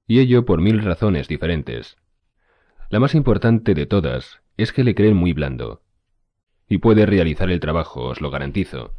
[0.08, 1.98] Y ello por mil razones diferentes.
[2.90, 5.82] La más importante de todas es que le creen muy blando.
[6.70, 8.94] Y puede realizar el trabajo, os lo garantizo.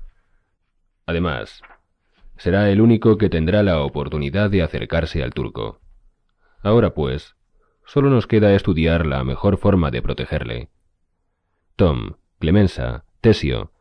[1.06, 1.62] Además,
[2.36, 5.80] será el único que tendrá la oportunidad de acercarse al turco.
[6.62, 7.36] Ahora pues,
[7.84, 10.68] solo nos queda estudiar la mejor forma de protegerle.
[11.76, 13.72] Tom, Clemensa, Tesio,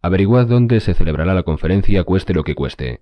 [0.00, 3.00] averiguad dónde se celebrará la conferencia cueste lo que cueste.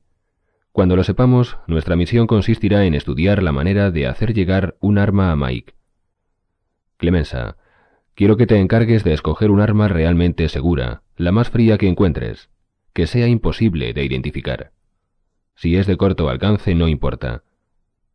[0.73, 5.33] Cuando lo sepamos, nuestra misión consistirá en estudiar la manera de hacer llegar un arma
[5.33, 5.75] a Mike.
[6.97, 7.57] Clemensa,
[8.15, 12.51] quiero que te encargues de escoger un arma realmente segura, la más fría que encuentres,
[13.01, 14.73] que sea imposible de identificar.
[15.55, 17.45] Si es de corto alcance, no importa.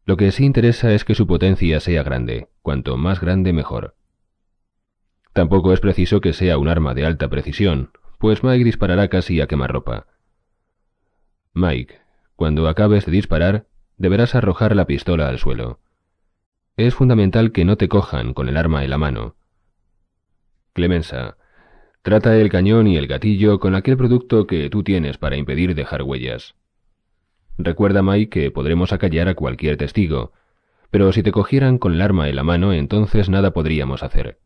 [0.06, 3.96] Lo que sí interesa es que su potencia sea grande, cuanto más grande mejor.
[5.34, 9.48] Tampoco es preciso que sea un arma de alta precisión, pues Mike disparará casi a
[9.48, 10.06] quemarropa.
[11.56, 12.02] Mike,
[12.36, 13.66] cuando acabes de disparar,
[13.98, 15.80] deberás arrojar la pistola al suelo.
[16.78, 19.36] Es fundamental que no te cojan con el arma en la mano.
[20.74, 21.38] Clemensa,
[22.06, 26.04] trata el cañón y el gatillo con aquel producto que tú tienes para impedir dejar
[26.04, 26.54] huellas.
[27.58, 30.32] Recuerda, Mike, que podremos acallar a cualquier testigo,
[30.92, 34.38] pero si te cogieran con el arma en la mano, entonces nada podríamos hacer.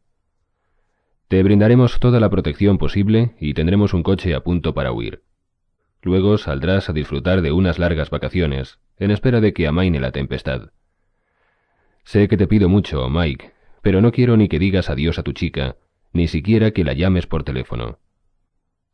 [1.28, 5.24] Te brindaremos toda la protección posible y tendremos un coche a punto para huir.
[6.01, 10.70] Luego saldrás a disfrutar de unas largas vacaciones, en espera de que amaine la tempestad.
[12.05, 13.51] Sé que te pido mucho, Mike,
[13.82, 15.76] pero no quiero ni que digas adiós a tu chica,
[16.14, 17.99] ni siquiera que la llames por teléfono.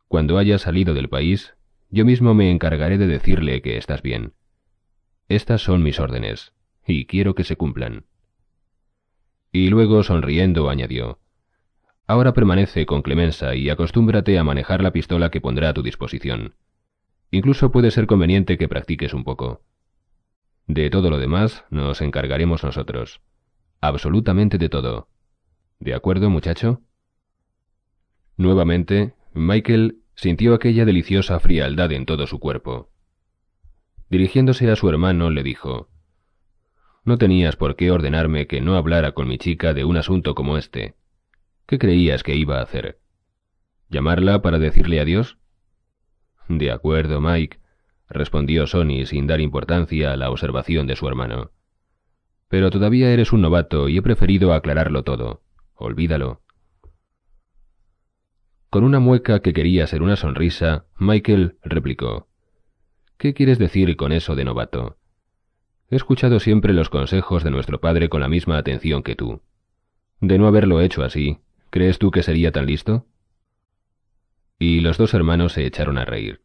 [0.08, 1.54] Cuando hayas salido del país,
[1.90, 4.34] yo mismo me encargaré de decirle que estás bien.
[5.28, 6.52] Estas son mis órdenes,
[6.86, 8.06] y quiero que se cumplan.
[9.50, 11.18] Y luego, sonriendo, añadió,
[12.08, 16.54] Ahora permanece con Clemensa y acostúmbrate a manejar la pistola que pondrá a tu disposición.
[17.32, 19.62] Incluso puede ser conveniente que practiques un poco.
[20.68, 23.20] De todo lo demás nos encargaremos nosotros.
[23.80, 25.08] Absolutamente de todo.
[25.80, 26.80] ¿De acuerdo, muchacho?
[28.36, 32.90] Nuevamente, Michael sintió aquella deliciosa frialdad en todo su cuerpo.
[34.08, 35.88] Dirigiéndose a su hermano, le dijo,
[37.04, 40.58] No tenías por qué ordenarme que no hablara con mi chica de un asunto como
[40.58, 40.94] este.
[41.66, 42.98] ¿Qué creías que iba a hacer?
[43.88, 45.38] ¿Llamarla para decirle adiós?
[46.48, 47.58] De acuerdo, Mike,
[48.08, 51.50] respondió Sonny sin dar importancia a la observación de su hermano.
[52.48, 55.42] Pero todavía eres un novato y he preferido aclararlo todo.
[55.74, 56.42] Olvídalo.
[58.76, 62.28] Con una mueca que quería ser una sonrisa, Michael replicó.
[63.16, 64.98] ¿Qué quieres decir con eso de novato?
[65.88, 69.40] He escuchado siempre los consejos de nuestro padre con la misma atención que tú.
[70.20, 71.38] De no haberlo hecho así,
[71.70, 73.06] ¿crees tú que sería tan listo?
[74.58, 76.42] y los dos hermanos se echaron a reír.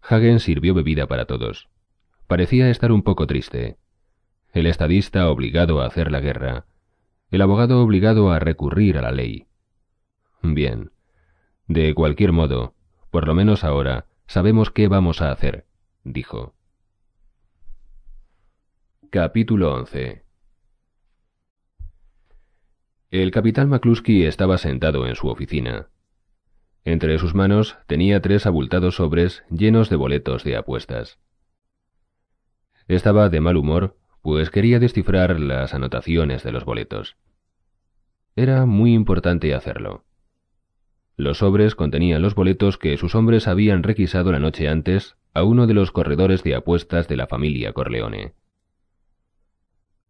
[0.00, 1.68] Hagen sirvió bebida para todos.
[2.26, 3.76] Parecía estar un poco triste.
[4.54, 6.64] El estadista obligado a hacer la guerra.
[7.30, 9.44] El abogado obligado a recurrir a la ley.
[10.40, 10.90] Bien.
[11.72, 12.74] De cualquier modo,
[13.10, 15.64] por lo menos ahora, sabemos qué vamos a hacer.
[16.04, 16.54] dijo.
[19.08, 20.22] Capítulo 11
[23.10, 25.88] El capitán McCluskey estaba sentado en su oficina.
[26.84, 31.20] Entre sus manos tenía tres abultados sobres llenos de boletos de apuestas.
[32.86, 37.16] Estaba de mal humor, pues quería descifrar las anotaciones de los boletos.
[38.36, 40.04] Era muy importante hacerlo.
[41.16, 45.66] Los sobres contenían los boletos que sus hombres habían requisado la noche antes a uno
[45.66, 48.34] de los corredores de apuestas de la familia Corleone.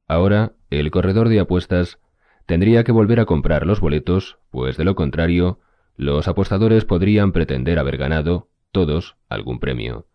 [0.09, 1.99] Ahora, el corredor de apuestas
[2.47, 5.61] tendría que volver a comprar los boletos, pues de lo contrario,
[5.97, 10.07] los apostadores podrían pretender haber ganado, todos, algún premio.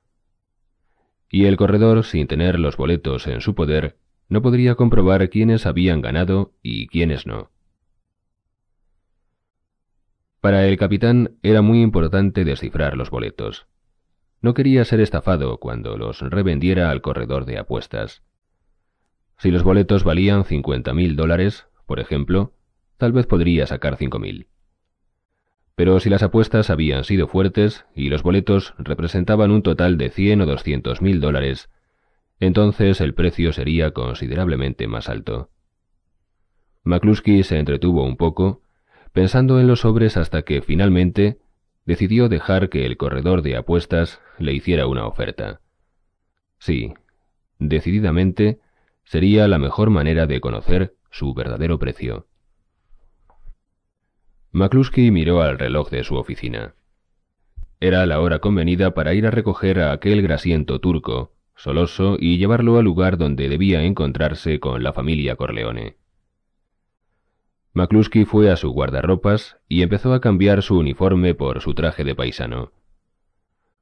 [1.30, 3.98] Y el corredor, sin tener los boletos en su poder,
[4.30, 7.52] no podría comprobar quiénes habían ganado y quiénes no.
[10.48, 13.68] Para el capitán era muy importante descifrar los boletos.
[14.40, 18.24] No quería ser estafado cuando los revendiera al corredor de apuestas.
[19.38, 22.54] Si los boletos valían cincuenta mil dólares, por ejemplo,
[22.96, 24.48] tal vez podría sacar cinco mil.
[25.76, 30.40] Pero si las apuestas habían sido fuertes y los boletos representaban un total de cien
[30.40, 31.70] o doscientos mil dólares,
[32.40, 35.50] entonces el precio sería considerablemente más alto.
[36.86, 38.62] McCluskey se entretuvo un poco,
[39.18, 41.40] pensando en los sobres hasta que finalmente
[41.88, 45.60] decidió dejar que el corredor de apuestas le hiciera una oferta.
[46.60, 46.94] Sí,
[47.58, 48.60] decididamente
[49.06, 52.28] sería la mejor manera de conocer su verdadero precio.
[54.52, 56.76] McCluskey miró al reloj de su oficina.
[57.80, 62.78] Era la hora convenida para ir a recoger a aquel grasiento turco, soloso, y llevarlo
[62.78, 65.98] al lugar donde debía encontrarse con la familia Corleone.
[67.78, 72.16] McCluskey fue a su guardarropas y empezó a cambiar su uniforme por su traje de
[72.16, 72.72] paisano.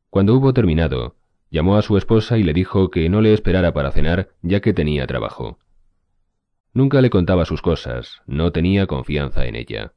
[0.10, 1.16] Cuando hubo terminado,
[1.50, 4.74] llamó a su esposa y le dijo que no le esperara para cenar ya que
[4.74, 5.60] tenía trabajo.
[6.74, 9.94] Nunca le contaba sus cosas, no tenía confianza en ella.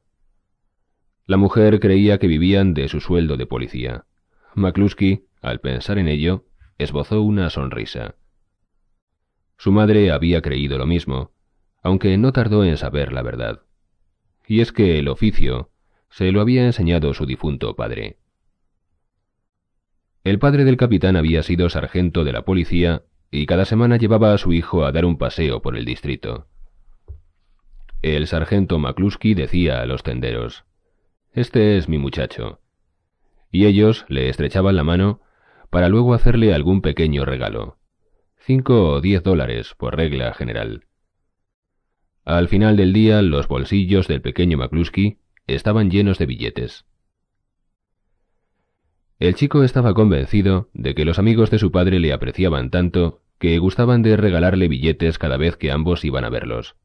[1.26, 4.04] La mujer creía que vivían de su sueldo de policía.
[4.54, 6.44] McCluskey, al pensar en ello,
[6.78, 8.14] esbozó una sonrisa.
[9.56, 11.32] Su madre había creído lo mismo,
[11.82, 13.62] aunque no tardó en saber la verdad
[14.48, 15.70] y es que el oficio
[16.08, 18.16] se lo había enseñado su difunto padre.
[20.24, 24.38] El padre del capitán había sido sargento de la policía y cada semana llevaba a
[24.38, 26.46] su hijo a dar un paseo por el distrito.
[28.00, 30.64] El sargento McCluskey decía a los tenderos,
[31.32, 32.60] Este es mi muchacho.
[33.52, 35.20] Y ellos le estrechaban la mano
[35.68, 37.76] para luego hacerle algún pequeño regalo.
[38.38, 40.87] Cinco o diez dólares por regla general.
[42.28, 45.16] Al final del día, los bolsillos del pequeño McCluskey
[45.46, 46.84] estaban llenos de billetes.
[49.18, 53.56] El chico estaba convencido de que los amigos de su padre le apreciaban tanto que
[53.56, 56.76] gustaban de regalarle billetes cada vez que ambos iban a verlos.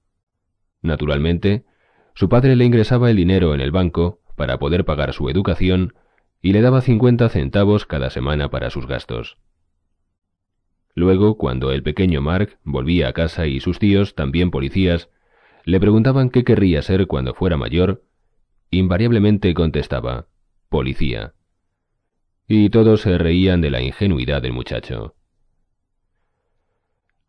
[0.82, 1.66] Naturalmente,
[2.14, 5.94] su padre le ingresaba el dinero en el banco para poder pagar su educación
[6.42, 9.38] y le daba cincuenta centavos cada semana para sus gastos.
[10.96, 15.10] Luego, cuando el pequeño Mark volvía a casa y sus tíos, también policías,
[15.66, 18.04] le preguntaban qué querría ser cuando fuera mayor,
[18.70, 20.28] invariablemente contestaba,
[20.70, 21.34] policía.
[22.48, 25.16] Y todos se reían de la ingenuidad del muchacho.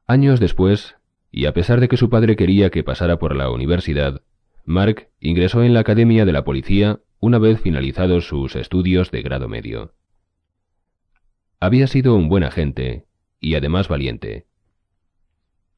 [0.07, 0.97] Años después,
[1.31, 4.23] y a pesar de que su padre quería que pasara por la universidad,
[4.65, 9.49] Mark ingresó en la Academia de la Policía una vez finalizados sus estudios de grado
[9.49, 9.95] medio.
[11.61, 13.07] Había sido un buen agente
[13.41, 14.47] y además valiente.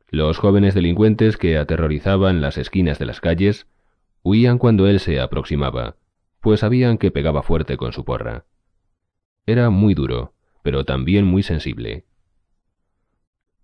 [0.09, 3.67] Los jóvenes delincuentes que aterrorizaban las esquinas de las calles
[4.23, 5.97] huían cuando él se aproximaba,
[6.41, 8.45] pues sabían que pegaba fuerte con su porra.
[9.47, 12.05] Era muy duro, pero también muy sensible.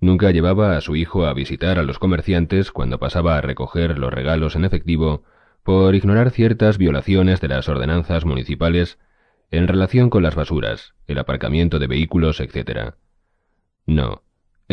[0.00, 4.12] Nunca llevaba a su hijo a visitar a los comerciantes cuando pasaba a recoger los
[4.12, 5.22] regalos en efectivo
[5.62, 8.98] por ignorar ciertas violaciones de las ordenanzas municipales
[9.52, 12.94] en relación con las basuras, el aparcamiento de vehículos, etc.
[13.86, 14.22] No,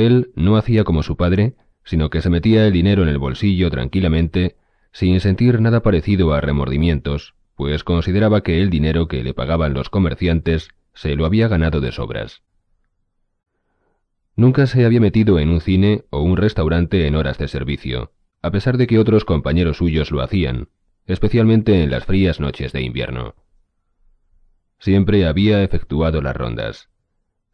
[0.05, 3.69] él no hacía como su padre, sino que se metía el dinero en el bolsillo
[3.69, 4.55] tranquilamente,
[4.91, 9.89] sin sentir nada parecido a remordimientos, pues consideraba que el dinero que le pagaban los
[9.89, 12.41] comerciantes se lo había ganado de sobras.
[14.35, 18.51] Nunca se había metido en un cine o un restaurante en horas de servicio, a
[18.51, 20.69] pesar de que otros compañeros suyos lo hacían,
[21.05, 23.35] especialmente en las frías noches de invierno.
[24.79, 26.89] Siempre había efectuado las rondas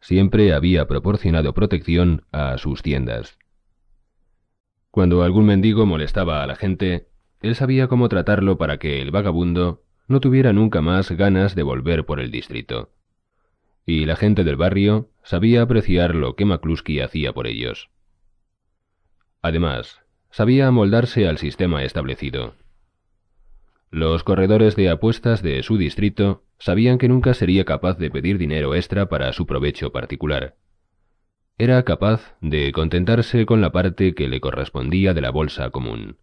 [0.00, 3.38] siempre había proporcionado protección a sus tiendas.
[4.90, 7.08] Cuando algún mendigo molestaba a la gente,
[7.42, 12.06] él sabía cómo tratarlo para que el vagabundo no tuviera nunca más ganas de volver
[12.06, 12.90] por el distrito.
[13.84, 17.90] Y la gente del barrio sabía apreciar lo que McCluskey hacía por ellos.
[19.42, 20.00] Además,
[20.30, 22.54] sabía amoldarse al sistema establecido.
[23.96, 28.74] Los corredores de apuestas de su distrito sabían que nunca sería capaz de pedir dinero
[28.74, 30.54] extra para su provecho particular.
[31.56, 36.18] Era capaz de contentarse con la parte que le correspondía de la bolsa común.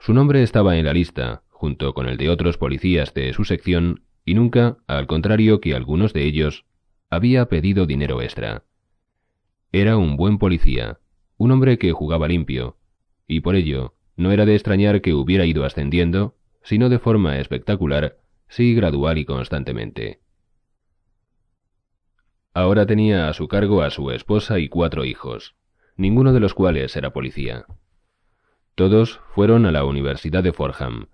[0.00, 4.02] Su nombre estaba en la lista, junto con el de otros policías de su sección,
[4.24, 6.64] y nunca, al contrario que algunos de ellos,
[7.08, 8.64] había pedido dinero extra.
[9.70, 10.98] Era un buen policía,
[11.36, 12.78] un hombre que jugaba limpio,
[13.28, 18.18] y por ello no era de extrañar que hubiera ido ascendiendo, sino de forma espectacular,
[18.48, 20.20] sí gradual y constantemente.
[22.52, 25.54] Ahora tenía a su cargo a su esposa y cuatro hijos,
[25.96, 27.64] ninguno de los cuales era policía.
[28.74, 31.06] Todos fueron a la Universidad de Fordham,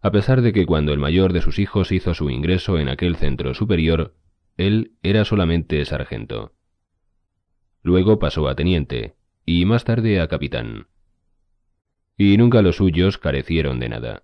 [0.00, 3.16] a pesar de que cuando el mayor de sus hijos hizo su ingreso en aquel
[3.16, 4.14] centro superior,
[4.56, 6.52] él era solamente sargento.
[7.82, 10.86] Luego pasó a teniente, y más tarde a capitán.
[12.16, 14.22] Y nunca los suyos carecieron de nada.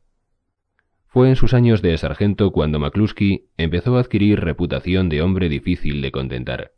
[1.06, 6.00] Fue en sus años de sargento cuando McCluskey empezó a adquirir reputación de hombre difícil
[6.00, 6.72] de contentar.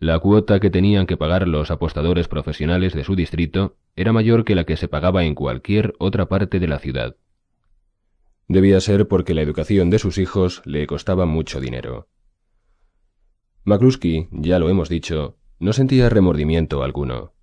[0.00, 4.56] La cuota que tenían que pagar los apostadores profesionales de su distrito era mayor que
[4.56, 7.16] la que se pagaba en cualquier otra parte de la ciudad.
[8.48, 12.08] Debía ser porque la educación de sus hijos le costaba mucho dinero.
[13.62, 17.33] McCluskey, ya lo hemos dicho, no sentía remordimiento alguno.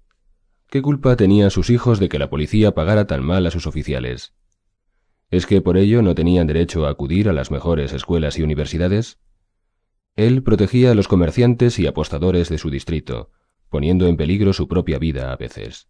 [0.72, 4.34] ¿Qué culpa tenían sus hijos de que la policía pagara tan mal a sus oficiales?
[5.30, 9.20] ¿Es que por ello no tenían derecho a acudir a las mejores escuelas y universidades?
[10.16, 13.32] Él protegía a los comerciantes y apostadores de su distrito,
[13.68, 15.90] poniendo en peligro su propia vida a veces.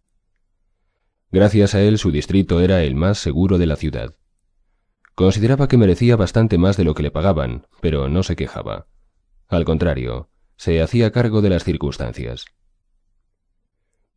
[1.30, 4.16] Gracias a él su distrito era el más seguro de la ciudad.
[5.14, 8.88] Consideraba que merecía bastante más de lo que le pagaban, pero no se quejaba.
[9.48, 12.48] Al contrario, se hacía cargo de las circunstancias.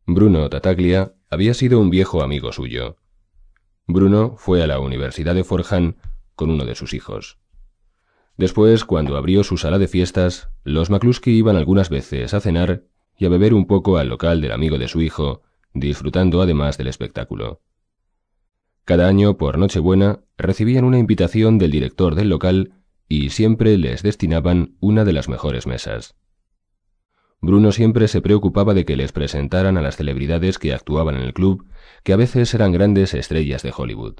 [0.07, 2.97] Bruno Tataglia había sido un viejo amigo suyo.
[3.87, 5.97] Bruno fue a la Universidad de Forjan
[6.35, 7.39] con uno de sus hijos.
[8.37, 12.83] Después, cuando abrió su sala de fiestas, los McCluskey iban algunas veces a cenar
[13.17, 15.41] y a beber un poco al local del amigo de su hijo,
[15.73, 17.61] disfrutando además del espectáculo.
[18.83, 22.73] Cada año, por Nochebuena, recibían una invitación del director del local
[23.07, 26.15] y siempre les destinaban una de las mejores mesas.
[27.45, 31.33] Bruno siempre se preocupaba de que les presentaran a las celebridades que actuaban en el
[31.33, 31.67] club,
[32.03, 34.15] que a veces eran grandes estrellas de Hollywood.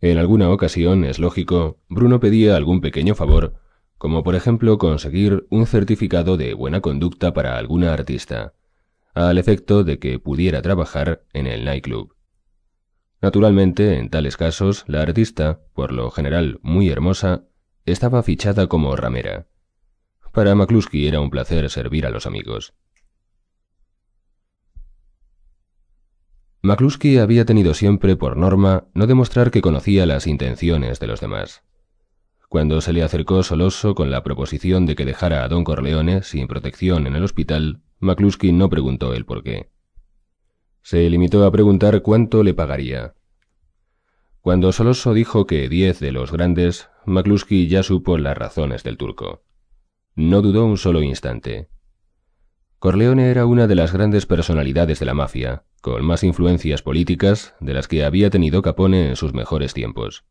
[0.00, 3.54] En alguna ocasión, es lógico, Bruno pedía algún pequeño favor,
[3.96, 8.54] como por ejemplo conseguir un certificado de buena conducta para alguna artista,
[9.14, 12.16] al efecto de que pudiera trabajar en el nightclub.
[13.22, 17.44] Naturalmente, en tales casos, la artista, por lo general muy hermosa,
[17.86, 19.46] estaba fichada como ramera.
[20.34, 22.74] Para McCluskey era un placer servir a los amigos.
[26.60, 31.62] McCluskey había tenido siempre por norma no demostrar que conocía las intenciones de los demás.
[32.48, 36.48] Cuando se le acercó Soloso con la proposición de que dejara a don Corleone sin
[36.48, 39.70] protección en el hospital, McCluskey no preguntó el por qué.
[40.82, 43.14] Se limitó a preguntar cuánto le pagaría.
[44.40, 49.44] Cuando Soloso dijo que diez de los grandes, McCluskey ya supo las razones del turco.
[50.16, 51.68] No dudó un solo instante.
[52.78, 57.74] Corleone era una de las grandes personalidades de la mafia, con más influencias políticas de
[57.74, 60.24] las que había tenido Capone en sus mejores tiempos.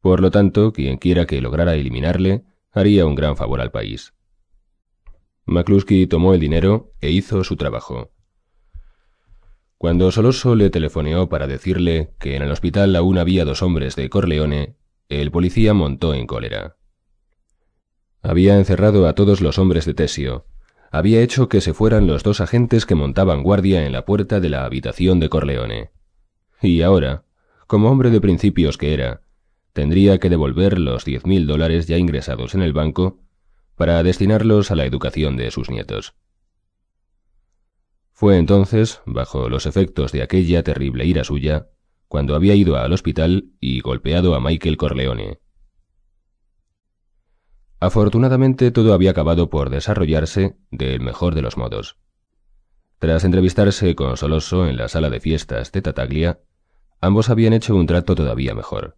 [0.00, 4.14] Por lo tanto, quien quiera que lograra eliminarle, haría un gran favor al país.
[5.46, 8.12] McCluskey tomó el dinero e hizo su trabajo.
[9.78, 14.08] Cuando Soloso le telefoneó para decirle que en el hospital aún había dos hombres de
[14.08, 14.76] Corleone,
[15.08, 16.76] el policía montó en cólera.
[18.26, 20.46] Había encerrado a todos los hombres de Tesio.
[20.90, 24.48] Había hecho que se fueran los dos agentes que montaban guardia en la puerta de
[24.48, 25.90] la habitación de Corleone.
[26.60, 27.22] Y ahora,
[27.68, 29.20] como hombre de principios que era,
[29.72, 33.20] tendría que devolver los diez mil dólares ya ingresados en el banco
[33.76, 36.16] para destinarlos a la educación de sus nietos.
[38.10, 41.68] Fue entonces, bajo los efectos de aquella terrible ira suya,
[42.08, 45.38] cuando había ido al hospital y golpeado a Michael Corleone.
[47.78, 51.98] Afortunadamente todo había acabado por desarrollarse del mejor de los modos.
[52.98, 56.40] Tras entrevistarse con Soloso en la sala de fiestas de Tataglia,
[57.00, 58.96] ambos habían hecho un trato todavía mejor.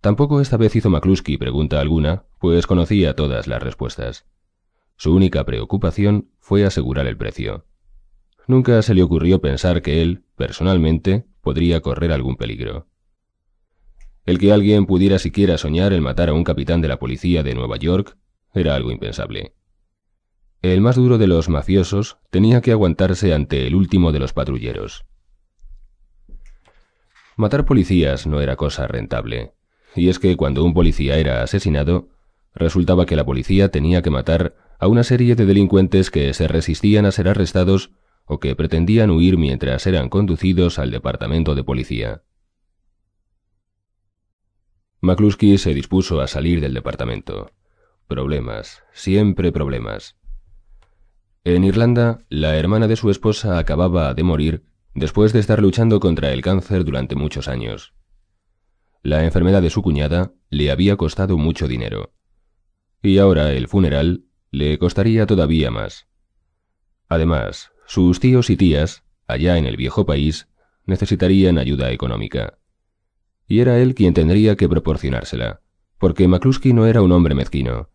[0.00, 4.26] Tampoco esta vez hizo McCluskey pregunta alguna, pues conocía todas las respuestas.
[4.96, 7.66] Su única preocupación fue asegurar el precio.
[8.46, 12.86] Nunca se le ocurrió pensar que él, personalmente, podría correr algún peligro.
[14.26, 17.54] El que alguien pudiera siquiera soñar el matar a un capitán de la policía de
[17.54, 18.16] Nueva York
[18.54, 19.54] era algo impensable.
[20.62, 25.04] El más duro de los mafiosos tenía que aguantarse ante el último de los patrulleros.
[27.36, 29.52] Matar policías no era cosa rentable,
[29.94, 32.08] y es que cuando un policía era asesinado,
[32.54, 37.04] resultaba que la policía tenía que matar a una serie de delincuentes que se resistían
[37.04, 37.90] a ser arrestados
[38.24, 42.22] o que pretendían huir mientras eran conducidos al departamento de policía.
[45.04, 47.52] McCluskey se dispuso a salir del departamento.
[48.08, 50.16] Problemas, siempre problemas.
[51.44, 54.64] En Irlanda, la hermana de su esposa acababa de morir
[54.94, 57.92] después de estar luchando contra el cáncer durante muchos años.
[59.02, 62.14] La enfermedad de su cuñada le había costado mucho dinero.
[63.02, 66.08] Y ahora el funeral le costaría todavía más.
[67.10, 70.48] Además, sus tíos y tías, allá en el viejo país,
[70.86, 72.58] necesitarían ayuda económica.
[73.46, 75.60] Y era él quien tendría que proporcionársela,
[75.98, 77.90] porque McCluskey no era un hombre mezquino.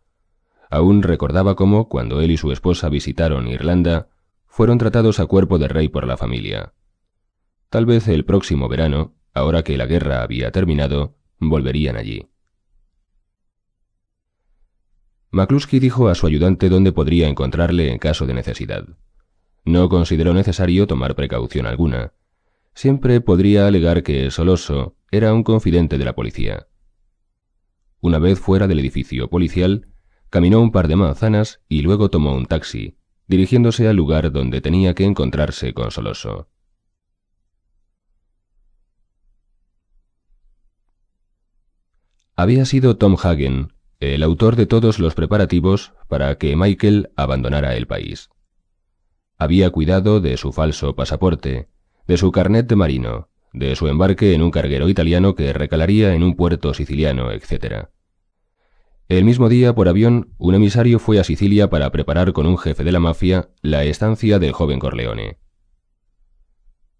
[0.70, 4.08] Aún recordaba cómo, cuando él y su esposa visitaron Irlanda,
[4.46, 6.74] fueron tratados a cuerpo de rey por la familia.
[7.68, 12.28] Tal vez el próximo verano, ahora que la guerra había terminado, volverían allí.
[15.32, 18.84] McCluskey dijo a su ayudante dónde podría encontrarle en caso de necesidad.
[19.64, 22.12] No consideró necesario tomar precaución alguna.
[22.74, 26.68] Siempre podría alegar que Soloso era un confidente de la policía.
[28.00, 29.88] Una vez fuera del edificio policial,
[30.30, 32.96] caminó un par de manzanas y luego tomó un taxi,
[33.26, 36.48] dirigiéndose al lugar donde tenía que encontrarse con Soloso.
[42.36, 47.86] Había sido Tom Hagen, el autor de todos los preparativos para que Michael abandonara el
[47.86, 48.30] país.
[49.36, 51.68] Había cuidado de su falso pasaporte,
[52.06, 56.22] de su carnet de marino, de su embarque en un carguero italiano que recalaría en
[56.22, 57.88] un puerto siciliano, etc.
[59.08, 62.84] El mismo día, por avión, un emisario fue a Sicilia para preparar con un jefe
[62.84, 65.38] de la mafia la estancia del joven Corleone.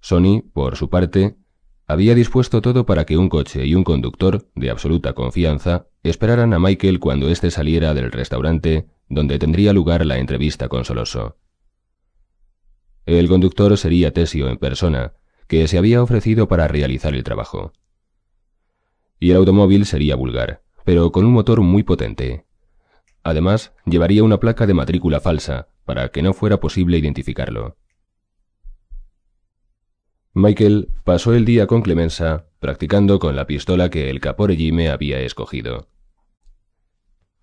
[0.00, 1.36] Sony, por su parte,
[1.86, 6.58] había dispuesto todo para que un coche y un conductor, de absoluta confianza, esperaran a
[6.58, 11.36] Michael cuando éste saliera del restaurante donde tendría lugar la entrevista con Soloso.
[13.06, 15.14] El conductor sería Tesio en persona,
[15.50, 17.72] que se había ofrecido para realizar el trabajo.
[19.18, 22.46] Y el automóvil sería vulgar, pero con un motor muy potente.
[23.24, 27.76] Además, llevaría una placa de matrícula falsa, para que no fuera posible identificarlo.
[30.34, 35.88] Michael pasó el día con Clemenza practicando con la pistola que el caporegime había escogido.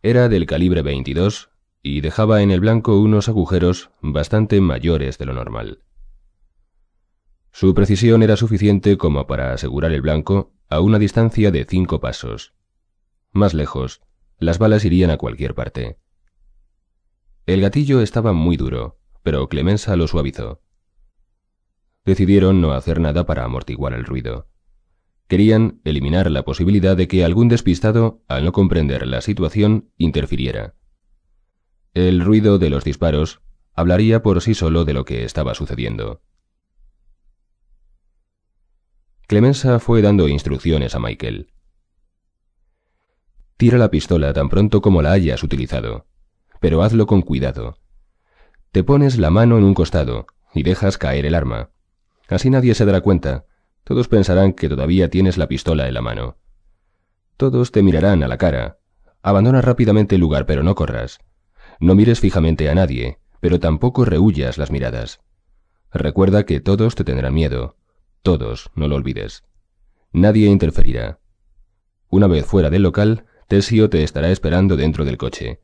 [0.02, 1.50] Era del calibre 22
[1.84, 5.82] y dejaba en el blanco unos agujeros bastante mayores de lo normal.
[7.60, 12.54] Su precisión era suficiente como para asegurar el blanco a una distancia de cinco pasos.
[13.32, 14.02] Más lejos,
[14.38, 15.98] las balas irían a cualquier parte.
[17.48, 20.62] El gatillo estaba muy duro, pero Clemenza lo suavizó
[22.08, 24.48] decidieron no hacer nada para amortiguar el ruido.
[25.28, 30.76] Querían eliminar la posibilidad de que algún despistado, al no comprender la situación, interfiriera.
[31.94, 33.42] El ruido de los disparos
[33.74, 36.22] hablaría por sí solo de lo que estaba sucediendo.
[39.28, 41.50] Clemenza fue dando instrucciones a Michael.
[43.58, 46.06] Tira la pistola tan pronto como la hayas utilizado,
[46.62, 47.78] pero hazlo con cuidado.
[48.72, 51.72] Te pones la mano en un costado y dejas caer el arma.
[52.30, 53.44] Así nadie se dará cuenta.
[53.84, 56.38] Todos pensarán que todavía tienes la pistola en la mano.
[57.36, 58.80] Todos te mirarán a la cara.
[59.22, 61.20] Abandona rápidamente el lugar, pero no corras.
[61.82, 65.20] No mires fijamente a nadie, pero tampoco rehuyas las miradas.
[65.92, 67.76] Recuerda que todos te tendrán miedo.
[68.28, 69.46] Todos, no lo olvides.
[70.12, 71.22] Nadie interferirá.
[72.10, 75.62] Una vez fuera del local, Tesio te estará esperando dentro del coche.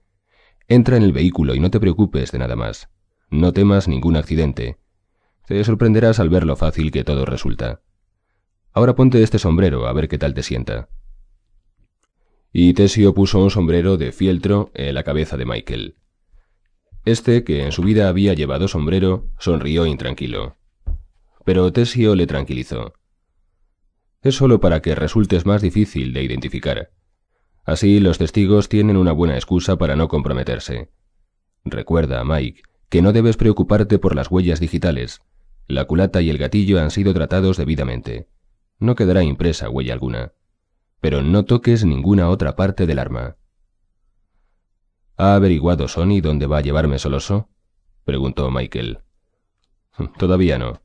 [0.70, 2.88] Entra en el vehículo y no te preocupes de nada más.
[3.30, 4.78] No temas ningún accidente.
[5.46, 7.82] Te sorprenderás al ver lo fácil que todo resulta.
[8.72, 10.88] Ahora ponte este sombrero a ver qué tal te sienta.
[12.54, 15.98] Y Tesio puso un sombrero de fieltro en la cabeza de Michael.
[17.04, 20.56] Este, que en su vida había llevado sombrero, sonrió intranquilo.
[21.44, 22.94] Pero Tesio le tranquilizó.
[24.22, 26.92] Es solo para que resultes más difícil de identificar.
[27.66, 30.92] Así los testigos tienen una buena excusa para no comprometerse.
[31.66, 35.22] Recuerda, Mike, que no debes preocuparte por las huellas digitales.
[35.68, 38.28] La culata y el gatillo han sido tratados debidamente.
[38.80, 40.34] No quedará impresa huella alguna.
[41.02, 43.38] Pero no toques ninguna otra parte del arma.
[45.18, 47.50] ¿Ha averiguado Sony dónde va a llevarme Soloso?
[48.04, 49.00] preguntó Michael.
[50.18, 50.82] Todavía no,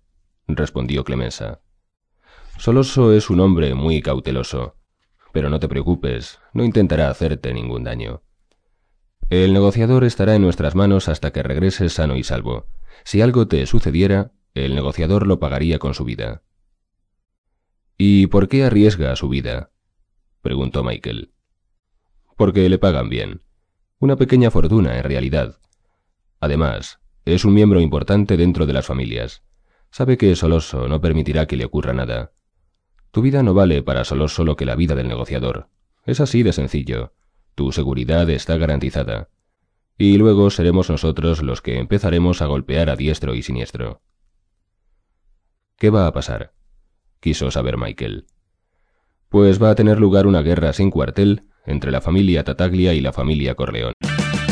[0.49, 1.61] respondió Clemenza.
[2.57, 4.77] Soloso es un hombre muy cauteloso,
[5.33, 8.23] pero no te preocupes, no intentará hacerte ningún daño.
[9.31, 12.67] El negociador estará en nuestras manos hasta que regreses sano y salvo.
[13.05, 16.43] Si algo te sucediera, el negociador lo pagaría con su vida.
[17.99, 19.71] ¿Y por qué arriesga su vida?
[20.41, 21.33] preguntó Michael.
[22.37, 23.43] Porque le pagan bien.
[23.99, 25.59] Una pequeña fortuna, en realidad.
[26.41, 29.43] Además, es un miembro importante dentro de las familias.
[29.91, 32.33] Sabe que Soloso no permitirá que le ocurra nada.
[33.11, 35.69] Tu vida no vale para Soloso lo que la vida del negociador.
[36.05, 37.15] Es así de sencillo.
[37.55, 39.29] Tu seguridad está garantizada.
[39.97, 44.03] Y luego seremos nosotros los que empezaremos a golpear a diestro y siniestro.
[45.77, 46.55] ¿Qué va a pasar?
[47.21, 48.27] quiso saber Michael.
[49.29, 53.13] Pues va a tener lugar una guerra sin cuartel entre la familia Tataglia y la
[53.13, 53.93] familia Corleón.